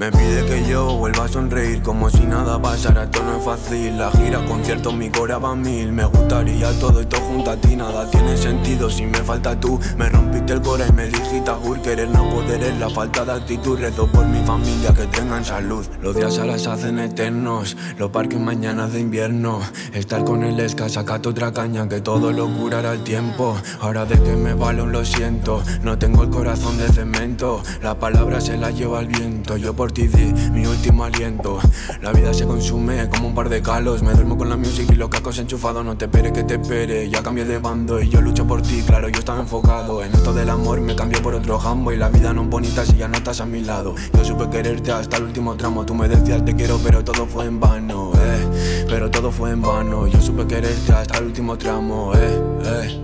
Me 0.00 0.10
pide 0.10 0.46
que 0.46 0.66
yo 0.66 0.96
vuelva 0.96 1.26
a 1.26 1.28
sonreír 1.28 1.82
como 1.82 2.08
si 2.08 2.20
nada 2.20 2.58
pasara, 2.58 3.02
esto 3.02 3.22
no 3.22 3.36
es 3.36 3.44
fácil 3.44 3.98
La 3.98 4.10
gira, 4.10 4.42
conciertos, 4.46 4.94
mi 4.94 5.10
cora 5.10 5.36
va 5.36 5.50
a 5.50 5.54
mil. 5.54 5.92
Me 5.92 6.06
gustaría 6.06 6.72
todo 6.78 7.02
esto 7.02 7.18
junto 7.18 7.50
a 7.50 7.56
ti, 7.58 7.76
nada 7.76 8.10
tiene 8.10 8.34
sentido. 8.38 8.88
Si 8.88 9.04
me 9.04 9.18
falta 9.18 9.60
tú 9.60 9.78
Me 9.98 10.08
rompiste 10.08 10.54
el 10.54 10.62
cora 10.62 10.86
y 10.88 10.92
me 10.92 11.04
dijiste 11.04 11.50
Gur, 11.50 11.82
querer 11.82 12.08
no 12.08 12.30
poder 12.30 12.62
es 12.62 12.78
la 12.78 12.88
falta 12.88 13.26
de 13.26 13.32
actitud. 13.32 13.78
Rezo 13.78 14.06
por 14.06 14.24
mi 14.24 14.42
familia 14.46 14.94
que 14.94 15.04
tengan 15.04 15.44
salud. 15.44 15.86
Los 16.00 16.16
días 16.16 16.38
a 16.38 16.46
las 16.46 16.66
hacen 16.66 16.98
eternos, 16.98 17.76
los 17.98 18.08
parques 18.08 18.40
mañanas 18.40 18.94
de 18.94 19.00
invierno. 19.00 19.60
Estar 19.92 20.24
con 20.24 20.44
el 20.44 20.58
esca, 20.60 20.88
sacate 20.88 21.28
otra 21.28 21.52
caña 21.52 21.86
que 21.90 22.00
todo 22.00 22.32
lo 22.32 22.48
curará 22.48 22.92
el 22.92 23.04
tiempo. 23.04 23.54
Ahora 23.82 24.06
de 24.06 24.18
que 24.18 24.34
me 24.34 24.54
valo 24.54 24.86
lo 24.86 25.04
siento, 25.04 25.62
no 25.82 25.98
tengo 25.98 26.22
el 26.22 26.30
corazón 26.30 26.78
de 26.78 26.88
cemento 26.88 27.62
La 27.82 27.98
palabra 27.98 28.40
se 28.40 28.56
la 28.56 28.70
lleva 28.70 29.00
el 29.00 29.08
viento, 29.08 29.58
yo 29.58 29.74
por 29.74 29.89
di 29.92 30.32
mi 30.52 30.66
último 30.66 31.04
aliento. 31.04 31.58
La 32.02 32.12
vida 32.12 32.32
se 32.32 32.46
consume 32.46 33.08
como 33.08 33.28
un 33.28 33.34
par 33.34 33.48
de 33.48 33.60
calos. 33.62 34.02
Me 34.02 34.12
duermo 34.12 34.36
con 34.36 34.48
la 34.48 34.56
music 34.56 34.90
y 34.92 34.94
los 34.94 35.08
cacos 35.08 35.38
enchufados. 35.38 35.84
No 35.84 35.96
te 35.96 36.06
espere 36.06 36.32
que 36.32 36.44
te 36.44 36.54
espere. 36.54 37.08
Ya 37.08 37.22
cambié 37.22 37.44
de 37.44 37.58
bando 37.58 38.00
y 38.00 38.08
yo 38.08 38.20
lucho 38.20 38.46
por 38.46 38.62
ti. 38.62 38.82
Claro, 38.86 39.08
yo 39.08 39.18
estaba 39.18 39.40
enfocado 39.40 40.02
en 40.02 40.12
esto 40.12 40.32
del 40.32 40.50
amor. 40.50 40.80
Me 40.80 40.94
cambié 40.94 41.20
por 41.20 41.34
otro 41.34 41.58
jambo 41.58 41.92
y 41.92 41.96
la 41.96 42.08
vida 42.08 42.32
no 42.32 42.42
es 42.42 42.48
bonita 42.48 42.84
si 42.84 42.96
ya 42.96 43.08
no 43.08 43.16
estás 43.16 43.40
a 43.40 43.46
mi 43.46 43.62
lado. 43.62 43.94
Yo 44.12 44.24
supe 44.24 44.48
quererte 44.48 44.92
hasta 44.92 45.16
el 45.16 45.24
último 45.24 45.56
tramo. 45.56 45.84
Tú 45.84 45.94
me 45.94 46.08
decías 46.08 46.44
te 46.44 46.54
quiero, 46.54 46.78
pero 46.82 47.04
todo 47.04 47.26
fue 47.26 47.46
en 47.46 47.60
vano, 47.60 48.12
eh. 48.14 48.84
Pero 48.88 49.10
todo 49.10 49.30
fue 49.30 49.50
en 49.50 49.62
vano. 49.62 50.06
Yo 50.06 50.20
supe 50.20 50.46
quererte 50.46 50.92
hasta 50.92 51.18
el 51.18 51.26
último 51.26 51.56
tramo, 51.58 52.12
eh, 52.14 52.42
eh. 52.64 53.00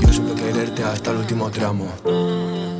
Yo 0.00 0.12
supe 0.12 0.34
quererte 0.34 0.82
hasta 0.84 1.10
el 1.10 1.18
último 1.18 1.50
tramo. 1.50 2.79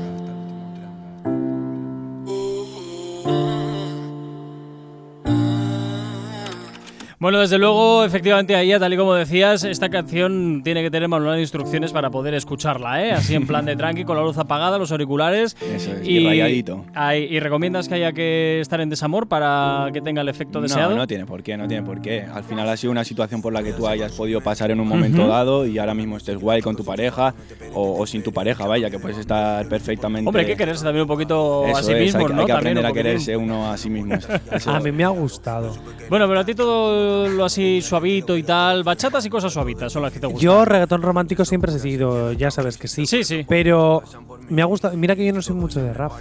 Bueno, 7.21 7.39
desde 7.39 7.59
luego, 7.59 8.03
efectivamente, 8.03 8.57
ahí, 8.57 8.73
tal 8.79 8.95
y 8.95 8.97
como 8.97 9.13
decías, 9.13 9.63
esta 9.65 9.91
canción 9.91 10.63
tiene 10.65 10.81
que 10.83 10.91
tener 10.91 11.07
manual 11.07 11.35
de 11.35 11.43
instrucciones 11.43 11.93
para 11.93 12.09
poder 12.09 12.33
escucharla, 12.33 13.05
¿eh? 13.05 13.13
Así 13.13 13.35
en 13.35 13.47
plan 13.47 13.67
de 13.67 13.77
tranqui, 13.77 14.05
con 14.05 14.17
la 14.17 14.23
luz 14.23 14.39
apagada, 14.39 14.79
los 14.79 14.91
auriculares. 14.91 15.55
Eso 15.61 15.93
es, 15.93 16.09
y 16.09 16.25
rayadito. 16.27 16.83
ahí- 16.95 17.25
¿Y 17.31 17.39
recomiendas 17.39 17.89
que 17.89 17.97
haya 17.97 18.13
que 18.15 18.61
estar 18.63 18.81
en 18.81 18.89
desamor 18.89 19.29
para 19.29 19.91
que 19.93 20.01
tenga 20.01 20.23
el 20.23 20.31
efecto 20.31 20.63
deseado? 20.63 20.93
No, 20.93 20.97
no 20.97 21.07
tiene 21.07 21.27
por 21.27 21.43
qué, 21.43 21.59
no 21.59 21.69
tiene 21.69 21.83
por 21.83 22.01
qué. 22.01 22.23
Al 22.23 22.43
final 22.43 22.67
ha 22.71 22.77
sido 22.79 22.91
una 22.91 23.05
situación 23.05 23.43
por 23.43 23.53
la 23.53 23.63
que 23.63 23.75
tú 23.75 23.87
hayas 23.87 24.13
podido 24.13 24.41
pasar 24.41 24.71
en 24.71 24.81
un 24.81 24.89
momento 24.89 25.27
dado 25.29 25.67
y 25.67 25.77
ahora 25.79 25.93
mismo 25.93 26.17
estés 26.17 26.39
guay 26.39 26.63
con 26.63 26.75
tu 26.75 26.87
pareja 26.87 27.35
o, 27.75 27.99
o 28.01 28.07
sin 28.07 28.23
tu 28.23 28.33
pareja, 28.33 28.67
vaya, 28.67 28.89
que 28.89 28.99
puedes 28.99 29.19
estar 29.19 29.69
perfectamente. 29.69 30.27
Hombre, 30.27 30.45
hay 30.45 30.49
que 30.49 30.57
quererse 30.57 30.85
también 30.85 31.03
un 31.03 31.09
poquito 31.09 31.67
Eso 31.67 31.77
a 31.77 31.83
sí 31.83 31.93
es, 31.93 32.01
mismo, 32.01 32.21
¿no? 32.31 32.41
hay 32.41 32.47
que 32.47 32.53
También 32.55 32.79
aprender 32.79 32.87
a 32.87 32.93
quererse 32.95 33.37
uno 33.37 33.71
a 33.71 33.77
sí 33.77 33.91
mismo. 33.91 34.15
Eso- 34.53 34.71
A 34.71 34.81
mí 34.81 34.91
me 34.91 35.05
ha 35.05 35.09
gustado. 35.09 35.77
Bueno, 36.09 36.27
pero 36.27 36.41
a 36.41 36.45
ti 36.47 36.55
todo 36.55 37.10
lo 37.29 37.45
así 37.45 37.81
suavito 37.83 38.37
y 38.37 38.43
tal, 38.43 38.83
bachatas 38.85 39.25
y 39.27 39.31
cosas 39.31 39.53
suavitas 39.53 39.93
son 39.93 40.03
las 40.03 40.13
que 40.13 40.21
te 40.21 40.27
gustan. 40.27 40.43
Yo 40.43 40.65
reggaetón 40.65 41.03
romántico 41.03 41.45
siempre 41.45 41.73
he 41.75 41.79
sido, 41.79 42.33
ya 42.33 42.51
sabes 42.51 42.77
que 42.77 42.89
sí. 42.89 43.07
Sí, 43.07 43.25
sí. 43.25 43.45
Pero 43.49 44.03
me 44.49 44.63
ha 44.63 44.65
gustado, 44.65 44.97
mira 44.97 45.15
que 45.17 45.27
yo 45.27 45.33
no 45.33 45.43
soy 45.43 45.57
mucho 45.57 45.83
de 45.83 45.93
rap. 45.93 46.13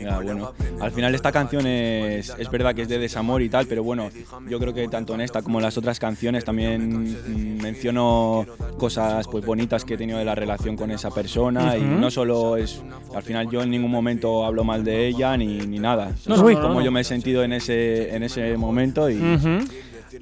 Ya, 0.00 0.18
bueno, 0.18 0.52
al 0.80 0.92
final 0.92 1.14
esta 1.14 1.30
canción 1.30 1.66
es, 1.66 2.32
es 2.38 2.50
verdad 2.50 2.74
que 2.74 2.82
es 2.82 2.88
de 2.88 2.98
desamor 2.98 3.42
y 3.42 3.50
tal, 3.50 3.66
pero 3.66 3.82
bueno, 3.84 4.08
yo 4.48 4.58
creo 4.58 4.72
que 4.72 4.88
tanto 4.88 5.14
en 5.14 5.20
esta 5.20 5.42
como 5.42 5.58
en 5.58 5.64
las 5.64 5.76
otras 5.76 5.98
canciones 5.98 6.44
también 6.44 7.02
mm, 7.02 7.60
menciono 7.62 8.46
cosas 8.78 9.26
pues 9.28 9.44
bonitas 9.44 9.84
que 9.84 9.94
he 9.94 9.96
tenido 9.98 10.18
de 10.18 10.24
la 10.24 10.34
relación 10.34 10.76
con 10.76 10.90
esa 10.90 11.10
persona 11.10 11.76
y 11.76 11.82
no 11.82 12.10
solo 12.10 12.56
es, 12.56 12.80
al 13.14 13.22
final 13.22 13.50
yo 13.50 13.62
en 13.62 13.70
ningún 13.70 13.90
momento 13.90 14.46
hablo 14.46 14.64
mal 14.64 14.84
de 14.84 15.06
ella 15.06 15.36
ni, 15.36 15.58
ni 15.66 15.78
nada, 15.78 16.12
No, 16.26 16.34
Es 16.34 16.40
no, 16.40 16.50
no, 16.50 16.62
como 16.62 16.80
yo 16.80 16.90
me 16.90 17.00
he 17.00 17.04
sentido 17.04 17.42
en 17.42 17.52
ese, 17.52 18.14
en 18.14 18.22
ese 18.22 18.56
momento 18.56 19.10
y 19.10 19.16
Ujú. 19.20 19.64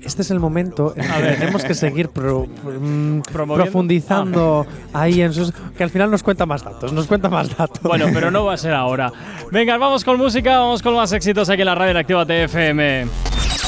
Este 0.03 0.23
es 0.23 0.31
el 0.31 0.39
momento 0.41 0.93
en 0.97 1.05
el 1.05 1.31
que 1.31 1.37
tenemos 1.39 1.65
que 1.65 1.75
seguir 1.75 2.09
pro- 2.11 2.47
mm, 2.47 3.21
profundizando 3.33 4.67
ahí 4.93 5.23
en 5.23 5.33
sus. 5.33 5.53
que 5.77 5.83
al 5.85 5.91
final 5.91 6.11
nos 6.11 6.23
cuenta 6.23 6.45
más 6.47 6.63
datos, 6.63 6.93
nos 6.93 7.07
cuenta 7.07 7.29
más 7.29 7.57
datos. 7.57 7.81
Bueno, 7.83 8.07
pero 8.13 8.31
no 8.31 8.45
va 8.45 8.55
a 8.55 8.57
ser 8.59 8.75
ahora. 8.75 9.13
Venga, 9.51 9.77
vamos 9.79 10.05
con 10.05 10.19
música, 10.19 10.59
vamos 10.59 10.83
con 10.83 10.95
más 10.95 11.13
éxitos 11.13 11.49
aquí 11.49 11.63
en 11.63 11.67
la 11.67 11.75
radio 11.75 11.93
en 11.93 11.97
Activa 11.97 12.27
TFM. 12.27 13.07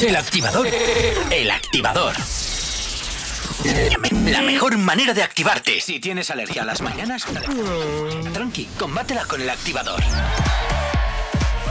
El 0.03 0.17
activador. 0.17 0.67
El 1.31 1.51
activador. 1.51 2.13
La 4.31 4.43
mejor 4.43 4.79
manera 4.79 5.13
de 5.13 5.23
activarte. 5.23 5.81
Si 5.81 6.01
tienes 6.01 6.31
alergia 6.31 6.63
a 6.63 6.65
las 6.65 6.81
mañanas, 6.81 7.27
tranqui, 8.33 8.69
combátela 8.79 9.25
con 9.27 9.41
el 9.43 9.51
activador. 9.51 10.01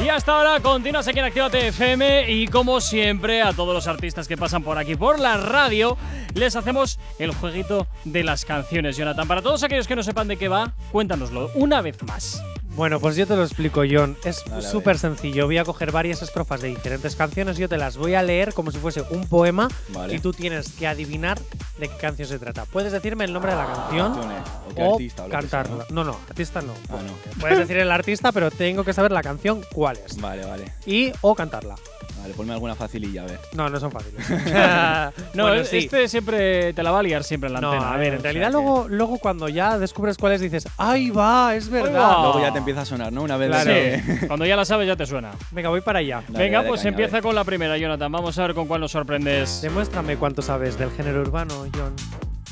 Y 0.04 0.08
hasta 0.08 0.32
ahora 0.34 0.62
continúas 0.62 1.08
aquí 1.10 1.20
en 1.20 1.26
Activa 1.26 1.50
TFM 1.50 2.32
y 2.32 2.48
como 2.48 2.80
siempre 2.80 3.42
a 3.42 3.52
todos 3.52 3.74
los 3.74 3.86
artistas 3.86 4.30
que 4.30 4.38
pasan 4.38 4.64
por 4.64 4.78
aquí 4.78 4.96
por 4.96 5.20
la 5.20 5.36
radio 5.36 5.98
les 6.36 6.56
hacemos 6.56 7.00
el 7.20 7.34
jueguito 7.34 7.86
de 8.06 8.24
las 8.24 8.46
canciones, 8.46 8.96
Jonathan. 8.96 9.28
Para 9.28 9.42
todos 9.42 9.62
aquellos 9.64 9.88
que 9.88 9.98
no 9.98 10.04
sepan 10.04 10.30
de 10.30 10.38
qué 10.38 10.48
va, 10.48 10.74
cuéntanoslo 10.94 11.52
una 11.54 11.82
vez 11.82 12.02
más. 12.04 12.42
Bueno, 12.80 13.02
pues 13.02 13.18
yo 13.18 13.28
te 13.28 13.36
lo 13.36 13.44
explico, 13.44 13.82
John. 13.92 14.16
Es 14.24 14.42
súper 14.62 14.98
sencillo. 14.98 15.48
Voy 15.48 15.58
a 15.58 15.66
coger 15.66 15.92
varias 15.92 16.22
estrofas 16.22 16.62
de 16.62 16.70
diferentes 16.70 17.14
canciones. 17.14 17.58
Yo 17.58 17.68
te 17.68 17.78
las 17.78 17.98
voy 17.98 18.14
a 18.14 18.24
leer 18.24 18.54
como 18.54 18.72
si 18.72 18.78
fuese 18.78 19.04
un 19.10 19.28
poema. 19.28 19.68
Vale. 19.90 20.16
Y 20.16 20.20
tú 20.20 20.32
tienes 20.32 20.72
que 20.72 20.88
adivinar 20.88 21.38
de 21.78 21.90
qué 21.90 21.98
canción 21.98 22.30
se 22.30 22.40
trata. 22.40 22.64
Puedes 22.64 22.94
decirme 22.94 23.26
el 23.26 23.34
nombre 23.34 23.52
de 23.52 23.58
la 23.58 23.66
canción. 23.66 24.14
canciones, 24.14 24.44
o 24.66 24.74
qué 24.74 24.82
o 24.82 24.94
artista 24.94 25.24
o 25.24 25.30
sea, 25.30 25.40
cantarla. 25.42 25.86
No, 25.90 26.06
no, 26.06 26.18
artista 26.30 26.62
no. 26.62 26.72
Ah, 26.88 27.00
no. 27.06 27.42
Puedes 27.42 27.58
decir 27.58 27.76
el 27.76 27.92
artista, 27.92 28.32
pero 28.32 28.50
tengo 28.50 28.86
que 28.86 28.94
saber 28.94 29.12
la 29.12 29.24
canción 29.24 29.62
cuál 29.74 29.98
es. 29.98 30.16
Vale, 30.22 30.46
vale, 30.46 30.72
Y 30.86 31.12
o 31.20 31.36
cantarla. 31.36 31.76
Vale, 32.22 32.34
ponme 32.34 32.54
alguna 32.54 32.76
facililla, 32.76 33.24
a 33.24 33.26
ver. 33.26 33.40
No, 33.54 33.70
no 33.70 33.80
son 33.80 33.92
fáciles. 33.92 34.26
No, 35.34 35.44
Bueno, 35.44 35.62
es- 35.62 35.70
sí. 35.70 35.78
este 35.80 36.08
siempre 36.08 36.74
te 36.74 36.84
la 36.84 36.92
va 36.92 37.00
a 37.00 37.04
liar 37.04 37.24
siempre 37.24 37.48
en 37.48 37.54
la 37.54 37.62
No, 37.62 37.72
antena. 37.72 37.94
a 37.94 37.98
ver, 37.98 38.14
¿eh? 38.14 38.16
en 38.16 38.20
O 38.20 38.24
realidad 38.24 38.48
que- 38.48 38.52
luego, 38.54 38.88
luego 38.90 39.18
cuando 39.20 39.48
ya 39.50 39.78
descubres 39.80 40.18
cuál 40.18 40.34
es 40.34 40.42
dices, 40.42 40.68
¡ay 40.78 41.10
va! 41.10 41.56
Es 41.56 41.70
va. 41.70 41.74
verdad. 41.84 42.22
Luego 42.24 42.40
ya 42.42 42.52
te 42.52 42.60
empieza 42.60 42.82
a 42.82 42.86
sonar, 42.86 43.12
¿no? 43.14 43.24
Una 43.24 43.38
vez 43.38 43.50
Claro. 43.50 43.72
Sí, 43.72 44.26
cuando 44.28 44.46
ya 44.46 44.56
la 44.56 44.66
sabes 44.66 44.88
ya 44.88 44.96
te 44.96 45.06
suena. 45.06 45.32
Venga, 45.52 45.70
voy 45.70 45.82
para 45.82 46.00
allá. 46.00 46.24
Dale, 46.28 46.46
Venga, 46.46 46.58
dale 46.60 46.70
pues 46.70 46.82
caña, 46.82 46.90
empieza 46.90 47.22
con 47.22 47.36
la 47.36 47.44
primera, 47.44 47.78
Jonathan. 47.78 48.12
Vamos 48.12 48.38
a 48.38 48.42
ver 48.44 48.54
con 48.56 48.68
cuál 48.68 48.82
nos 48.82 48.92
sorprendes. 48.92 49.62
Demuéstrame 49.62 50.18
cuánto 50.18 50.42
sabes 50.42 50.78
del 50.78 50.92
género 50.92 51.22
urbano, 51.22 51.66
John. 51.76 51.94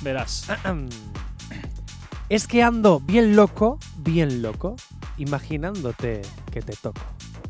Verás. 0.02 0.48
Es 2.30 2.46
que 2.48 2.62
ando 2.62 3.00
bien 3.00 3.36
loco, 3.38 3.80
bien 3.98 4.42
loco, 4.42 4.76
imaginándote 5.18 6.22
que 6.52 6.62
te 6.62 6.74
toco. 6.76 7.00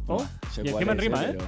Oh, 0.05 0.23
y 0.63 0.69
encima 0.69 0.91
en 0.91 0.97
rima, 0.99 1.23
¿eh? 1.23 1.27
pero- 1.31 1.45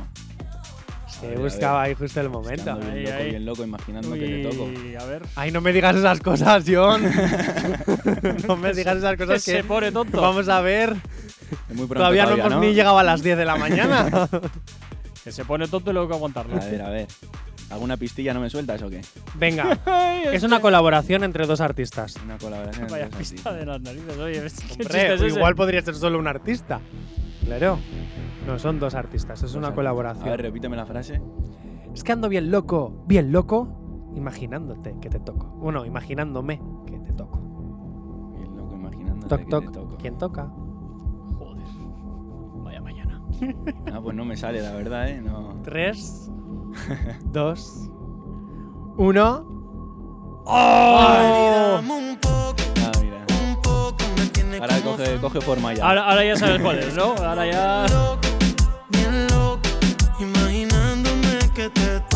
Se 1.20 1.36
a 1.36 1.38
buscaba 1.40 1.82
ahí 1.84 1.94
justo 1.96 2.22
el 2.22 2.30
momento. 2.30 2.72
ando 2.72 2.86
bien 2.92 2.96
Ahí, 2.98 3.04
loco, 3.06 3.18
ahí. 3.18 3.30
bien 3.30 3.46
loco, 3.46 3.64
imaginando 3.64 4.14
que 4.14 4.20
te 4.20 4.44
toco. 4.50 4.64
Uy, 4.66 4.96
a 4.96 5.06
ver. 5.06 5.22
Ay, 5.36 5.52
no 5.52 5.62
me 5.62 5.74
digas 5.74 5.96
esas 5.96 6.20
cosas, 6.22 6.64
John. 6.68 7.04
no 8.48 8.56
me 8.56 8.74
digas 8.74 8.98
esas 8.98 9.16
Que 9.18 9.26
cosas 9.26 9.42
se 9.44 9.58
que 9.58 9.64
pone 9.64 9.92
tonto. 9.92 10.22
vamos 10.22 10.48
a 10.50 10.62
ver. 10.62 10.92
Es 10.92 11.76
muy 11.76 11.88
pronto 11.88 11.96
Todavía, 11.96 12.26
no 12.26 12.32
hemos 12.34 12.52
¿no? 12.52 12.60
ni 12.62 12.74
llegado 12.74 12.98
a 13.00 13.04
las 13.04 13.22
10 13.24 13.38
de 13.38 13.46
la 13.46 13.56
mañana. 13.56 14.30
Que 15.24 15.34
se 15.34 15.44
pone 15.44 15.68
tonto 15.68 15.92
y 15.92 15.94
luego 15.94 16.06
hay 16.08 16.12
que 16.12 16.16
aguantarlo. 16.16 16.56
A 16.56 16.66
ver, 16.66 16.82
a 16.82 16.90
ver. 16.90 17.08
¿Alguna 17.70 17.98
pistilla 17.98 18.34
no 18.34 18.40
me 18.40 18.50
sueltas 18.50 18.82
o 18.82 18.90
qué? 18.90 19.02
Venga, 19.36 19.78
Ay, 19.86 20.22
es 20.32 20.44
una 20.44 20.62
colaboración 20.62 21.26
entre 21.26 21.46
dos 21.46 21.60
artistas. 21.60 22.16
Una 22.24 22.38
colaboración. 22.38 22.84
entre 22.86 22.94
Vaya 23.00 23.10
dos 23.10 23.16
pista 23.18 23.50
artistas. 23.50 23.56
de 23.60 23.66
las 23.66 23.82
narices. 23.82 24.18
Oye, 24.18 24.42
¿qué 24.78 24.84
Hombre, 25.14 25.28
igual 25.28 25.56
podría 25.56 25.82
ser 25.82 25.96
solo 25.96 26.18
un 26.18 26.28
artista. 26.28 26.80
Claro. 27.46 27.78
No, 28.46 28.60
son 28.60 28.80
dos 28.80 28.96
artistas, 28.96 29.42
es 29.44 29.56
una 29.56 29.68
A 29.68 29.70
ver, 29.72 29.76
colaboración. 29.78 30.38
repíteme 30.38 30.76
la 30.76 30.86
frase. 30.86 31.22
Es 31.94 32.04
que 32.04 32.12
ando 32.12 32.30
bien 32.30 32.52
loco, 32.52 33.04
bien 33.08 33.32
loco, 33.32 33.68
imaginándote 34.16 34.96
que 35.02 35.10
te 35.10 35.20
toco. 35.20 35.48
Bueno, 35.58 35.86
imaginándome 35.86 36.62
que 36.86 37.00
te 37.00 37.14
toco. 37.14 37.40
Bien 38.38 38.56
loco, 38.56 38.78
sé 39.22 39.28
Toc, 39.28 39.40
qué 39.40 39.46
toc. 39.46 39.66
te 39.66 39.72
toco. 39.72 39.98
¿Quién 39.98 40.18
toca? 40.18 40.52
Joder. 41.38 41.64
Vaya 42.64 42.82
mañana. 42.82 43.22
Ah, 43.94 44.00
pues 44.02 44.16
no 44.16 44.26
me 44.26 44.36
sale, 44.38 44.62
la 44.62 44.74
verdad, 44.74 45.08
¿eh? 45.10 45.22
No. 45.22 45.56
3, 45.64 46.32
2, 47.32 47.90
1. 48.98 50.44
Ah, 50.48 51.82
mira. 51.84 52.39
Ahora 54.60 54.82
coge, 54.82 55.18
coge 55.18 55.42
forma 55.42 55.74
ya. 55.74 55.86
Ahora, 55.88 56.04
ahora 56.10 56.24
ya 56.26 56.36
sabes 56.36 56.62
cuál 56.62 56.80
es, 56.80 56.94
¿no? 56.96 57.16
Ahora 57.18 57.46
ya. 57.46 57.86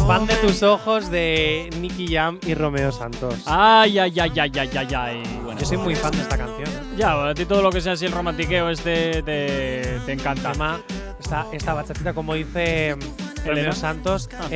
Van 0.07 0.27
de 0.27 0.35
tus 0.35 0.61
ojos 0.63 1.09
de 1.09 1.69
Nicky 1.79 2.13
Jam 2.13 2.37
y 2.45 2.53
Romeo 2.53 2.91
Santos. 2.91 3.35
Ay, 3.45 3.99
ay, 3.99 4.19
ay, 4.19 4.31
ay, 4.37 4.51
ay, 4.59 4.69
ay, 4.77 4.93
ay. 4.95 5.23
Yo 5.57 5.65
soy 5.65 5.77
muy 5.77 5.95
fan 5.95 6.11
de 6.11 6.21
esta 6.21 6.37
canción. 6.37 6.67
¿eh? 6.67 6.95
Ya, 6.97 7.29
a 7.29 7.33
ti 7.33 7.45
todo 7.45 7.61
lo 7.61 7.71
que 7.71 7.79
sea 7.79 7.93
así 7.93 8.05
el 8.05 8.11
romantiqueo 8.11 8.69
este 8.69 9.23
te, 9.23 9.99
te 10.05 10.11
encanta. 10.11 10.49
Además, 10.49 10.81
esta, 11.19 11.47
esta 11.53 11.73
bachatita, 11.73 12.13
como 12.13 12.33
dice 12.33 12.97
Romeo. 13.45 13.71
Santos, 13.71 14.29
Ah. 14.37 14.47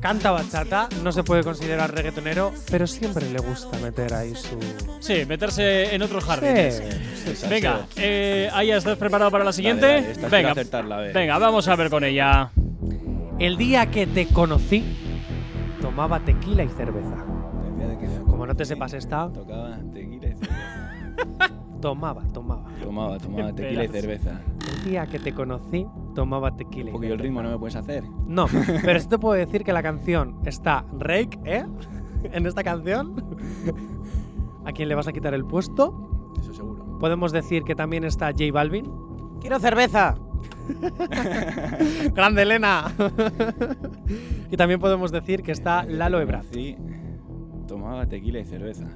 Canta 0.00 0.30
bachata, 0.30 0.88
no 1.02 1.12
se 1.12 1.22
puede 1.22 1.44
considerar 1.44 1.94
reggaetonero, 1.94 2.52
pero 2.70 2.86
siempre 2.86 3.30
le 3.30 3.38
gusta 3.38 3.78
meter 3.78 4.14
ahí 4.14 4.34
su. 4.34 4.58
Sí, 5.00 5.24
meterse 5.26 5.94
en 5.94 6.02
otros 6.02 6.24
jardines. 6.24 6.82
Sí. 7.24 7.30
Esa 7.30 7.48
Venga, 7.48 7.86
sí. 7.90 8.00
eh, 8.02 8.50
estás 8.74 8.96
preparado 8.96 9.30
para 9.30 9.44
la 9.44 9.52
siguiente. 9.52 9.86
Dale, 9.86 10.00
dale, 10.00 10.10
esta 10.12 10.20
quiero 10.28 10.36
venga, 10.36 10.52
acertarla, 10.52 10.96
a 10.96 11.00
ver. 11.00 11.12
venga, 11.14 11.38
vamos 11.38 11.68
a 11.68 11.76
ver 11.76 11.90
con 11.90 12.04
ella. 12.04 12.50
El 13.38 13.56
día 13.56 13.90
que 13.90 14.06
te 14.06 14.26
conocí, 14.26 14.84
tomaba 15.80 16.20
tequila 16.20 16.64
y 16.64 16.68
cerveza. 16.68 17.24
Como 18.26 18.46
no 18.46 18.54
te 18.54 18.64
sepas 18.64 18.92
esta, 18.94 19.28
Tocaba 19.32 19.76
tequila 19.92 20.28
y 20.28 20.32
cerveza. 20.34 20.90
tomaba, 21.80 22.22
tomaba. 22.32 22.70
Tomaba, 22.82 23.18
tomaba 23.18 23.52
tequila 23.52 23.84
y 23.84 23.88
cerveza. 23.88 24.40
Día 24.84 25.06
que 25.06 25.18
te 25.18 25.32
conocí, 25.34 25.86
tomaba 26.14 26.56
tequila 26.56 26.92
Porque 26.92 27.08
yo 27.08 27.14
el 27.14 27.20
ritmo 27.20 27.42
no 27.42 27.50
me 27.50 27.58
puedes 27.58 27.76
hacer. 27.76 28.04
No, 28.26 28.46
pero 28.84 28.98
sí 28.98 29.08
te 29.08 29.18
puedo 29.18 29.34
decir 29.34 29.64
que 29.64 29.72
la 29.72 29.82
canción 29.82 30.38
está 30.44 30.84
Rake, 30.98 31.38
¿eh? 31.44 31.64
En 32.32 32.46
esta 32.46 32.62
canción. 32.62 33.14
¿A 34.64 34.72
quién 34.72 34.88
le 34.88 34.94
vas 34.94 35.08
a 35.08 35.12
quitar 35.12 35.32
el 35.32 35.44
puesto? 35.44 36.32
Eso 36.38 36.52
seguro. 36.52 36.98
Podemos 36.98 37.32
decir 37.32 37.62
que 37.64 37.74
también 37.74 38.04
está 38.04 38.26
J 38.32 38.44
Balvin. 38.52 38.84
¡Quiero 39.40 39.58
cerveza! 39.58 40.16
¡Grande 42.14 42.42
Elena! 42.42 42.92
y 44.50 44.56
también 44.56 44.80
podemos 44.80 45.10
decir 45.10 45.42
que 45.42 45.52
está 45.52 45.84
Lalo 45.84 46.20
Ebrard. 46.20 46.44
Sí. 46.52 46.76
Tomaba 47.66 48.06
tequila 48.06 48.40
y 48.40 48.44
cerveza. 48.44 48.86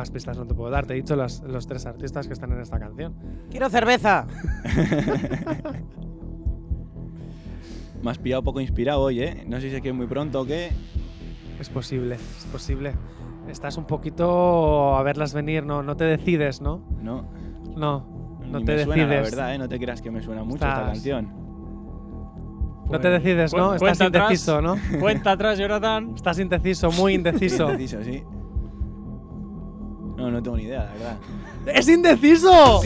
Más 0.00 0.10
pistas 0.10 0.38
no 0.38 0.46
te 0.46 0.54
puedo 0.54 0.70
dar, 0.70 0.86
te 0.86 0.94
he 0.94 0.96
dicho 0.96 1.14
los, 1.14 1.42
los 1.42 1.66
tres 1.66 1.84
artistas 1.84 2.26
que 2.26 2.32
están 2.32 2.50
en 2.52 2.60
esta 2.60 2.78
canción. 2.78 3.14
¡Quiero 3.50 3.68
cerveza! 3.68 4.26
Me 8.02 8.10
has 8.10 8.16
pillado 8.16 8.42
poco 8.42 8.62
inspirado 8.62 9.02
hoy, 9.02 9.20
¿eh? 9.22 9.44
No 9.46 9.60
sé 9.60 9.68
si 9.68 9.76
es 9.76 9.82
que 9.82 9.90
es 9.90 9.94
muy 9.94 10.06
pronto 10.06 10.40
o 10.40 10.46
qué. 10.46 10.70
Es 11.60 11.68
posible, 11.68 12.14
es 12.14 12.46
posible. 12.50 12.94
Estás 13.46 13.76
un 13.76 13.84
poquito 13.84 14.96
a 14.96 15.02
verlas 15.02 15.34
venir, 15.34 15.66
no, 15.66 15.82
no 15.82 15.94
te 15.98 16.04
decides, 16.04 16.62
¿no? 16.62 16.82
No. 17.02 17.26
No, 17.76 18.06
no 18.50 18.58
Ni 18.60 18.64
te 18.64 18.72
me 18.72 18.78
decides. 18.78 18.84
suena, 18.86 19.04
la 19.14 19.20
verdad, 19.20 19.54
¿eh? 19.54 19.58
No 19.58 19.68
te 19.68 19.78
creas 19.78 20.00
que 20.00 20.10
me 20.10 20.22
suena 20.22 20.42
mucho 20.44 20.64
esta 20.64 20.68
Estás- 20.78 20.86
canción. 20.92 21.28
No 22.90 22.98
te 23.00 23.10
decides, 23.10 23.52
¿no? 23.52 23.68
Cu- 23.68 23.74
Estás 23.74 23.80
cuenta 23.98 24.04
atrás. 24.06 24.22
indeciso, 24.30 24.62
¿no? 24.62 24.76
Cuenta 24.98 25.32
atrás, 25.32 25.58
Jonathan. 25.58 26.12
Estás 26.14 26.38
indeciso, 26.38 26.90
muy 26.90 27.12
indeciso. 27.14 27.70
Indeciso, 27.70 28.02
sí. 28.02 28.22
No, 30.20 30.30
no 30.30 30.42
tengo 30.42 30.56
ni 30.58 30.64
idea, 30.64 30.84
la 30.84 30.92
verdad. 30.92 31.16
¡Es 31.78 31.88
indeciso! 31.88 32.82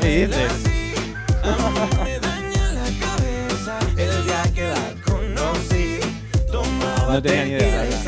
¿Qué 0.00 0.26
dices? 0.28 0.64
No 7.08 7.20
tenía 7.22 7.44
ni 7.44 7.50
idea, 7.50 7.66
la 7.76 7.82
verdad. 7.82 8.00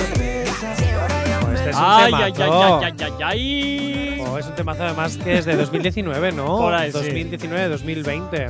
Este 1.54 1.70
es 1.70 1.76
un 1.76 1.82
Ay, 1.84 2.12
ay, 2.14 2.22
ay, 2.24 2.32
temazo. 2.32 2.78
ay, 2.78 2.92
ay, 2.98 3.04
ay, 3.04 3.12
ay. 3.22 4.20
Oh, 4.24 4.38
es 4.38 4.46
un 4.46 4.54
temazo 4.54 4.84
además 4.84 5.16
que 5.16 5.38
es 5.38 5.44
de 5.44 5.56
2019, 5.56 6.32
¿no? 6.32 6.46
Por 6.58 6.74
ahí, 6.74 6.92
sí. 6.92 6.98
2019, 6.98 7.68
2020. 7.68 8.46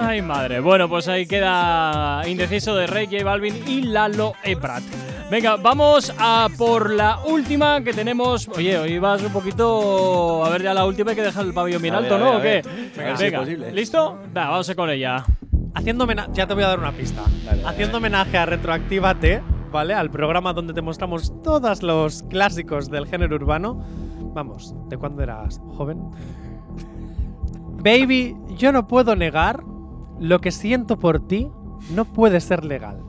Ay, 0.00 0.22
madre. 0.22 0.60
Bueno, 0.60 0.88
pues 0.88 1.08
ahí 1.08 1.26
queda 1.26 2.22
indeciso 2.26 2.74
de 2.76 2.86
Rey, 2.86 3.06
J 3.10 3.24
Balvin 3.24 3.62
y 3.66 3.82
Lalo 3.82 4.34
Ebrard. 4.44 4.82
Venga, 5.30 5.56
vamos 5.56 6.12
a 6.18 6.48
por 6.56 6.90
la 6.90 7.18
última 7.26 7.80
que 7.82 7.92
tenemos. 7.92 8.48
Oye, 8.48 8.78
hoy 8.78 8.98
vas 8.98 9.22
un 9.24 9.32
poquito. 9.32 10.44
A 10.44 10.50
ver, 10.50 10.62
ya 10.62 10.72
la 10.72 10.84
última 10.86 11.10
hay 11.10 11.16
que 11.16 11.22
dejar 11.22 11.44
el 11.46 11.52
pabellón 11.52 11.82
bien 11.82 11.94
A 11.94 12.00
ver, 12.00 12.12
alto, 12.12 12.24
a 12.24 12.32
¿no? 12.34 12.40
ver, 12.40 12.60
¿O 12.64 12.70
qué? 12.70 12.70
ver. 12.96 13.34
A 13.34 13.40
ver 13.40 13.46
si. 13.46 13.56
¿listo? 13.74 14.18
Venga, 14.32 14.50
vamos 14.50 14.70
a 14.70 14.74
con 14.76 14.88
ella. 14.90 15.24
Haciendo 15.74 16.04
homenaje, 16.04 16.30
ya 16.32 16.46
te 16.46 16.54
voy 16.54 16.62
a 16.62 16.68
dar 16.68 16.78
una 16.78 16.92
pista. 16.92 17.22
Dale, 17.44 17.62
Haciendo 17.64 17.94
dale. 17.94 17.96
homenaje 17.96 18.38
a 18.38 18.46
Retroactívate, 18.46 19.42
¿vale? 19.72 19.94
Al 19.94 20.10
programa 20.10 20.52
donde 20.52 20.72
te 20.72 20.80
mostramos 20.80 21.32
todos 21.42 21.82
los 21.82 22.22
clásicos 22.24 22.88
del 22.88 23.06
género 23.06 23.34
urbano. 23.36 23.82
Vamos, 24.32 24.74
¿de 24.88 24.96
cuándo 24.96 25.22
eras 25.22 25.60
joven? 25.76 26.00
Baby, 27.82 28.36
yo 28.56 28.70
no 28.72 28.86
puedo 28.86 29.16
negar 29.16 29.62
lo 30.20 30.40
que 30.40 30.50
siento 30.52 30.98
por 30.98 31.26
ti 31.26 31.48
no 31.90 32.04
puede 32.04 32.40
ser 32.40 32.64
legal. 32.64 33.00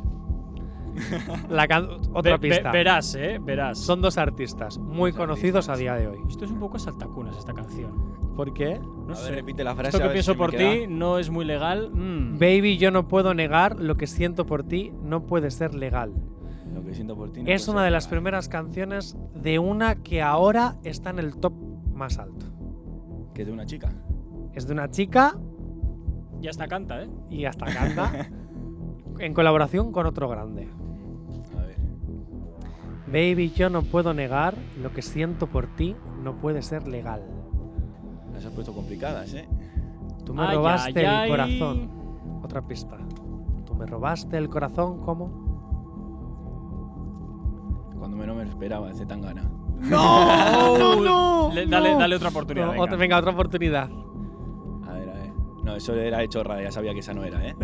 La 1.50 1.68
can- 1.68 1.88
otra 2.14 2.38
Ve- 2.38 2.50
ve- 2.50 2.56
pista. 2.56 2.72
verás, 2.72 3.16
¿eh? 3.16 3.40
Verás. 3.42 3.78
Son 3.80 4.02
dos 4.02 4.18
artistas 4.18 4.78
muy 4.78 5.12
conocidos 5.14 5.70
a 5.70 5.76
día 5.76 5.96
de 5.96 6.08
hoy. 6.08 6.18
Esto 6.30 6.46
es 6.46 6.52
un 6.52 6.60
poco 6.60 6.80
saltacunas, 6.80 7.38
esta 7.38 7.54
canción. 7.54 8.18
¿Por 8.36 8.54
qué? 8.54 8.80
No 9.08 9.14
A 9.14 9.16
sé. 9.16 9.26
ver, 9.32 9.36
repite 9.40 9.64
la 9.64 9.74
frase. 9.76 9.90
Esto 9.98 10.08
que 10.08 10.14
pienso 10.14 10.32
si 10.34 10.38
me 10.38 10.44
por 10.44 10.52
ti 10.56 10.86
no 10.88 11.18
es 11.20 11.30
muy 11.30 11.46
legal. 11.46 11.90
Mm. 11.94 12.38
Baby, 12.40 12.78
yo 12.78 12.92
no 12.92 13.08
puedo 13.08 13.34
negar 13.34 13.78
lo 13.80 13.96
que 13.98 14.08
siento 14.08 14.46
por 14.46 14.64
ti 14.64 14.92
no 15.04 15.26
puede 15.26 15.50
ser 15.52 15.74
legal. 15.74 16.14
Lo 16.74 16.84
que 16.84 16.94
siento 16.94 17.16
por 17.16 17.32
ti. 17.32 17.42
no 17.44 17.50
Es 17.50 17.68
una 17.68 17.84
de 17.84 17.92
las 17.92 18.06
legal. 18.06 18.18
primeras 18.20 18.50
canciones 18.50 19.18
de 19.34 19.58
una 19.60 19.96
que 19.96 20.22
ahora 20.22 20.76
está 20.84 21.10
en 21.10 21.20
el 21.20 21.38
top 21.38 21.54
más 21.94 22.20
alto. 22.20 22.46
Que 23.34 23.42
es 23.42 23.48
de 23.48 23.54
una 23.54 23.66
chica. 23.66 23.90
Es 24.54 24.68
de 24.68 24.74
una 24.74 24.90
chica 24.90 25.36
Ya 26.42 26.50
está 26.52 26.68
canta, 26.68 27.04
¿eh? 27.04 27.10
y 27.30 27.46
hasta 27.46 27.66
canta 27.66 28.30
en 29.20 29.34
colaboración 29.34 29.92
con 29.92 30.06
otro 30.06 30.30
grande. 30.30 30.68
Baby, 33.08 33.52
yo 33.56 33.70
no 33.70 33.82
puedo 33.84 34.14
negar 34.14 34.56
lo 34.82 34.92
que 34.92 35.02
siento 35.02 35.48
por 35.48 35.68
ti 35.68 35.96
no 36.24 36.36
puede 36.36 36.62
ser 36.62 36.88
legal. 36.88 37.24
Las 38.34 38.46
has 38.46 38.52
puesto 38.52 38.74
complicadas, 38.74 39.34
¿eh? 39.34 39.48
Tú 40.26 40.34
me 40.34 40.44
Ay, 40.44 40.56
robaste 40.58 41.00
ay, 41.00 41.06
el 41.06 41.12
ay. 41.22 41.30
corazón. 41.60 41.90
Otra 42.44 42.62
pista. 42.68 42.98
Tú 43.66 43.74
me 43.76 43.86
robaste 43.86 44.38
el 44.38 44.50
corazón, 44.50 45.00
¿cómo? 45.06 45.46
Cuando 47.98 48.18
menos 48.18 48.36
me 48.36 48.44
lo 48.44 48.50
esperaba, 48.50 48.90
hace 48.90 49.06
tan 49.06 49.22
gana. 49.22 49.44
¡No! 49.80 50.78
¡No, 50.78 50.96
no! 51.02 51.52
Le- 51.54 51.66
dale, 51.66 51.94
no. 51.94 52.00
dale 52.00 52.16
otra 52.16 52.30
oportunidad. 52.30 52.66
No, 52.66 52.72
venga. 52.74 52.84
otra- 52.84 52.98
venga, 52.98 53.18
otra 53.18 53.32
oportunidad. 53.32 53.90
No, 55.68 55.76
eso 55.76 55.94
era 55.96 56.20
de 56.20 56.30
chorra, 56.30 56.64
ya 56.64 56.72
sabía 56.72 56.94
que 56.94 57.02
esa 57.02 57.14
no 57.14 57.26
era, 57.26 57.46
¿eh? 57.46 57.54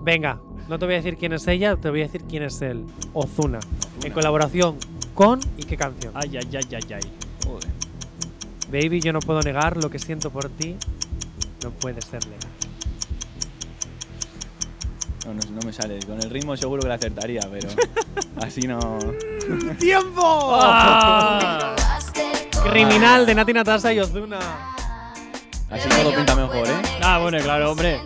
Venga, 0.00 0.40
no 0.68 0.78
te 0.78 0.84
voy 0.84 0.94
a 0.94 0.98
decir 0.98 1.16
quién 1.16 1.32
es 1.32 1.44
ella, 1.48 1.74
te 1.74 1.90
voy 1.90 2.02
a 2.02 2.04
decir 2.04 2.22
quién 2.22 2.44
es 2.44 2.62
él. 2.62 2.84
Ozuna. 3.12 3.58
En 4.04 4.12
colaboración 4.12 4.76
con 5.12 5.40
y 5.56 5.64
qué 5.64 5.76
canción. 5.76 6.12
Ay, 6.14 6.36
ay, 6.36 6.48
ay, 6.54 6.68
ay, 6.72 6.94
ay. 6.94 7.02
Joder. 7.44 7.68
Baby, 8.70 9.00
yo 9.00 9.12
no 9.12 9.18
puedo 9.18 9.40
negar 9.40 9.76
lo 9.76 9.90
que 9.90 9.98
siento 9.98 10.30
por 10.30 10.48
ti. 10.50 10.76
No 11.64 11.72
puede 11.72 12.00
ser 12.00 12.24
legal. 12.26 12.48
No, 15.26 15.34
no, 15.34 15.40
no 15.50 15.66
me 15.66 15.72
sale. 15.72 15.98
Con 16.06 16.22
el 16.22 16.30
ritmo 16.30 16.56
seguro 16.56 16.82
que 16.82 16.88
la 16.88 16.94
acertaría, 16.94 17.40
pero 17.50 17.70
así 18.40 18.68
no. 18.68 19.00
¡Tiempo! 19.80 20.22
Ah. 20.22 21.74
Criminal 22.70 23.26
de 23.26 23.34
Nati 23.34 23.52
Natasa 23.52 23.92
y 23.92 23.98
Ozuna. 23.98 24.38
Así 25.72 25.88
todo 25.88 26.14
pinta 26.14 26.34
mejor, 26.36 26.68
¿eh? 26.68 26.82
Ah, 27.02 27.18
bueno, 27.18 27.38
claro, 27.38 27.72
hombre. 27.72 27.98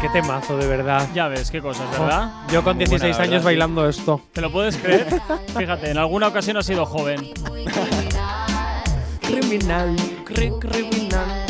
Qué 0.00 0.08
temazo, 0.08 0.56
de 0.56 0.66
verdad. 0.66 1.06
Ya 1.14 1.28
ves, 1.28 1.50
qué 1.50 1.60
cosas, 1.60 1.90
¿verdad? 1.90 2.30
Yo 2.50 2.64
con 2.64 2.76
Muy 2.78 2.86
buena, 2.86 3.04
16 3.04 3.16
la 3.18 3.22
años 3.22 3.32
verdad, 3.32 3.44
bailando 3.44 3.86
esto. 3.88 4.22
¿Te 4.32 4.40
lo 4.40 4.50
puedes 4.50 4.76
creer? 4.78 5.06
Fíjate, 5.58 5.90
en 5.90 5.98
alguna 5.98 6.28
ocasión 6.28 6.56
ha 6.56 6.62
sido 6.62 6.86
joven. 6.86 7.32
Criminal, 9.20 9.94
cri- 10.24 10.58
criminal. 10.58 11.46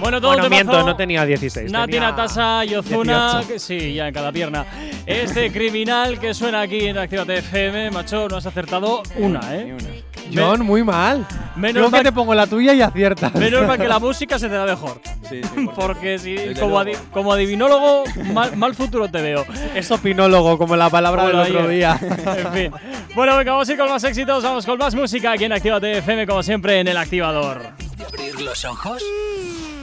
Bueno, 0.00 0.20
todo 0.20 0.32
Bueno, 0.32 0.48
miento, 0.50 0.82
no 0.84 0.96
tenía 0.96 1.24
16. 1.24 1.70
Nati 1.70 1.92
tenía 1.92 2.10
Natasa 2.10 2.64
y 2.64 2.74
Ozuna, 2.74 3.32
18. 3.42 3.48
que 3.48 3.58
sí, 3.58 3.94
ya 3.94 4.08
en 4.08 4.14
cada 4.14 4.32
pierna. 4.32 4.66
Este 5.06 5.50
criminal 5.52 6.18
que 6.18 6.34
suena 6.34 6.62
aquí 6.62 6.86
en 6.86 6.98
Actívate 6.98 7.38
FM, 7.38 7.90
macho, 7.90 8.26
no 8.28 8.36
has 8.38 8.46
acertado 8.46 9.02
una, 9.16 9.40
Ni 9.50 9.70
¿eh? 9.70 9.74
una. 9.74 9.93
John, 10.32 10.62
muy 10.64 10.82
mal. 10.82 11.26
Menos 11.56 11.72
Creo 11.74 11.86
que 11.86 11.90
mal- 11.96 12.02
te 12.04 12.12
pongo 12.12 12.34
la 12.34 12.46
tuya 12.46 12.74
y 12.74 12.82
aciertas. 12.82 13.34
Menos 13.34 13.66
mal 13.66 13.78
que 13.78 13.86
la 13.88 13.98
música 14.00 14.38
se 14.38 14.48
te 14.48 14.54
da 14.54 14.64
mejor. 14.66 15.00
Sí, 15.28 15.40
sí, 15.42 15.68
Porque 15.74 16.18
si, 16.20 16.36
como, 16.58 16.80
adi- 16.80 16.96
como 17.12 17.32
adivinólogo, 17.32 18.04
mal, 18.32 18.56
mal 18.56 18.74
futuro 18.74 19.08
te 19.08 19.20
veo. 19.22 19.44
Es 19.74 19.90
opinólogo, 19.90 20.58
como 20.58 20.76
la 20.76 20.90
palabra 20.90 21.26
del 21.26 21.36
otro 21.36 21.68
día. 21.68 21.98
en 22.36 22.52
fin. 22.52 22.72
Bueno, 23.14 23.36
venga, 23.36 23.52
vamos 23.52 23.68
a 23.68 23.72
ir 23.72 23.78
con 23.78 23.88
más 23.88 24.02
éxitos, 24.04 24.42
vamos 24.42 24.66
con 24.66 24.78
más 24.78 24.94
música 24.94 25.32
aquí 25.32 25.44
en 25.44 25.52
Actívate 25.52 25.98
FM, 25.98 26.26
como 26.26 26.42
siempre, 26.42 26.80
en 26.80 26.88
el 26.88 26.96
activador. 26.96 27.62
¿De 27.96 28.04
abrir 28.04 28.40
los 28.40 28.64
ojos? 28.64 29.02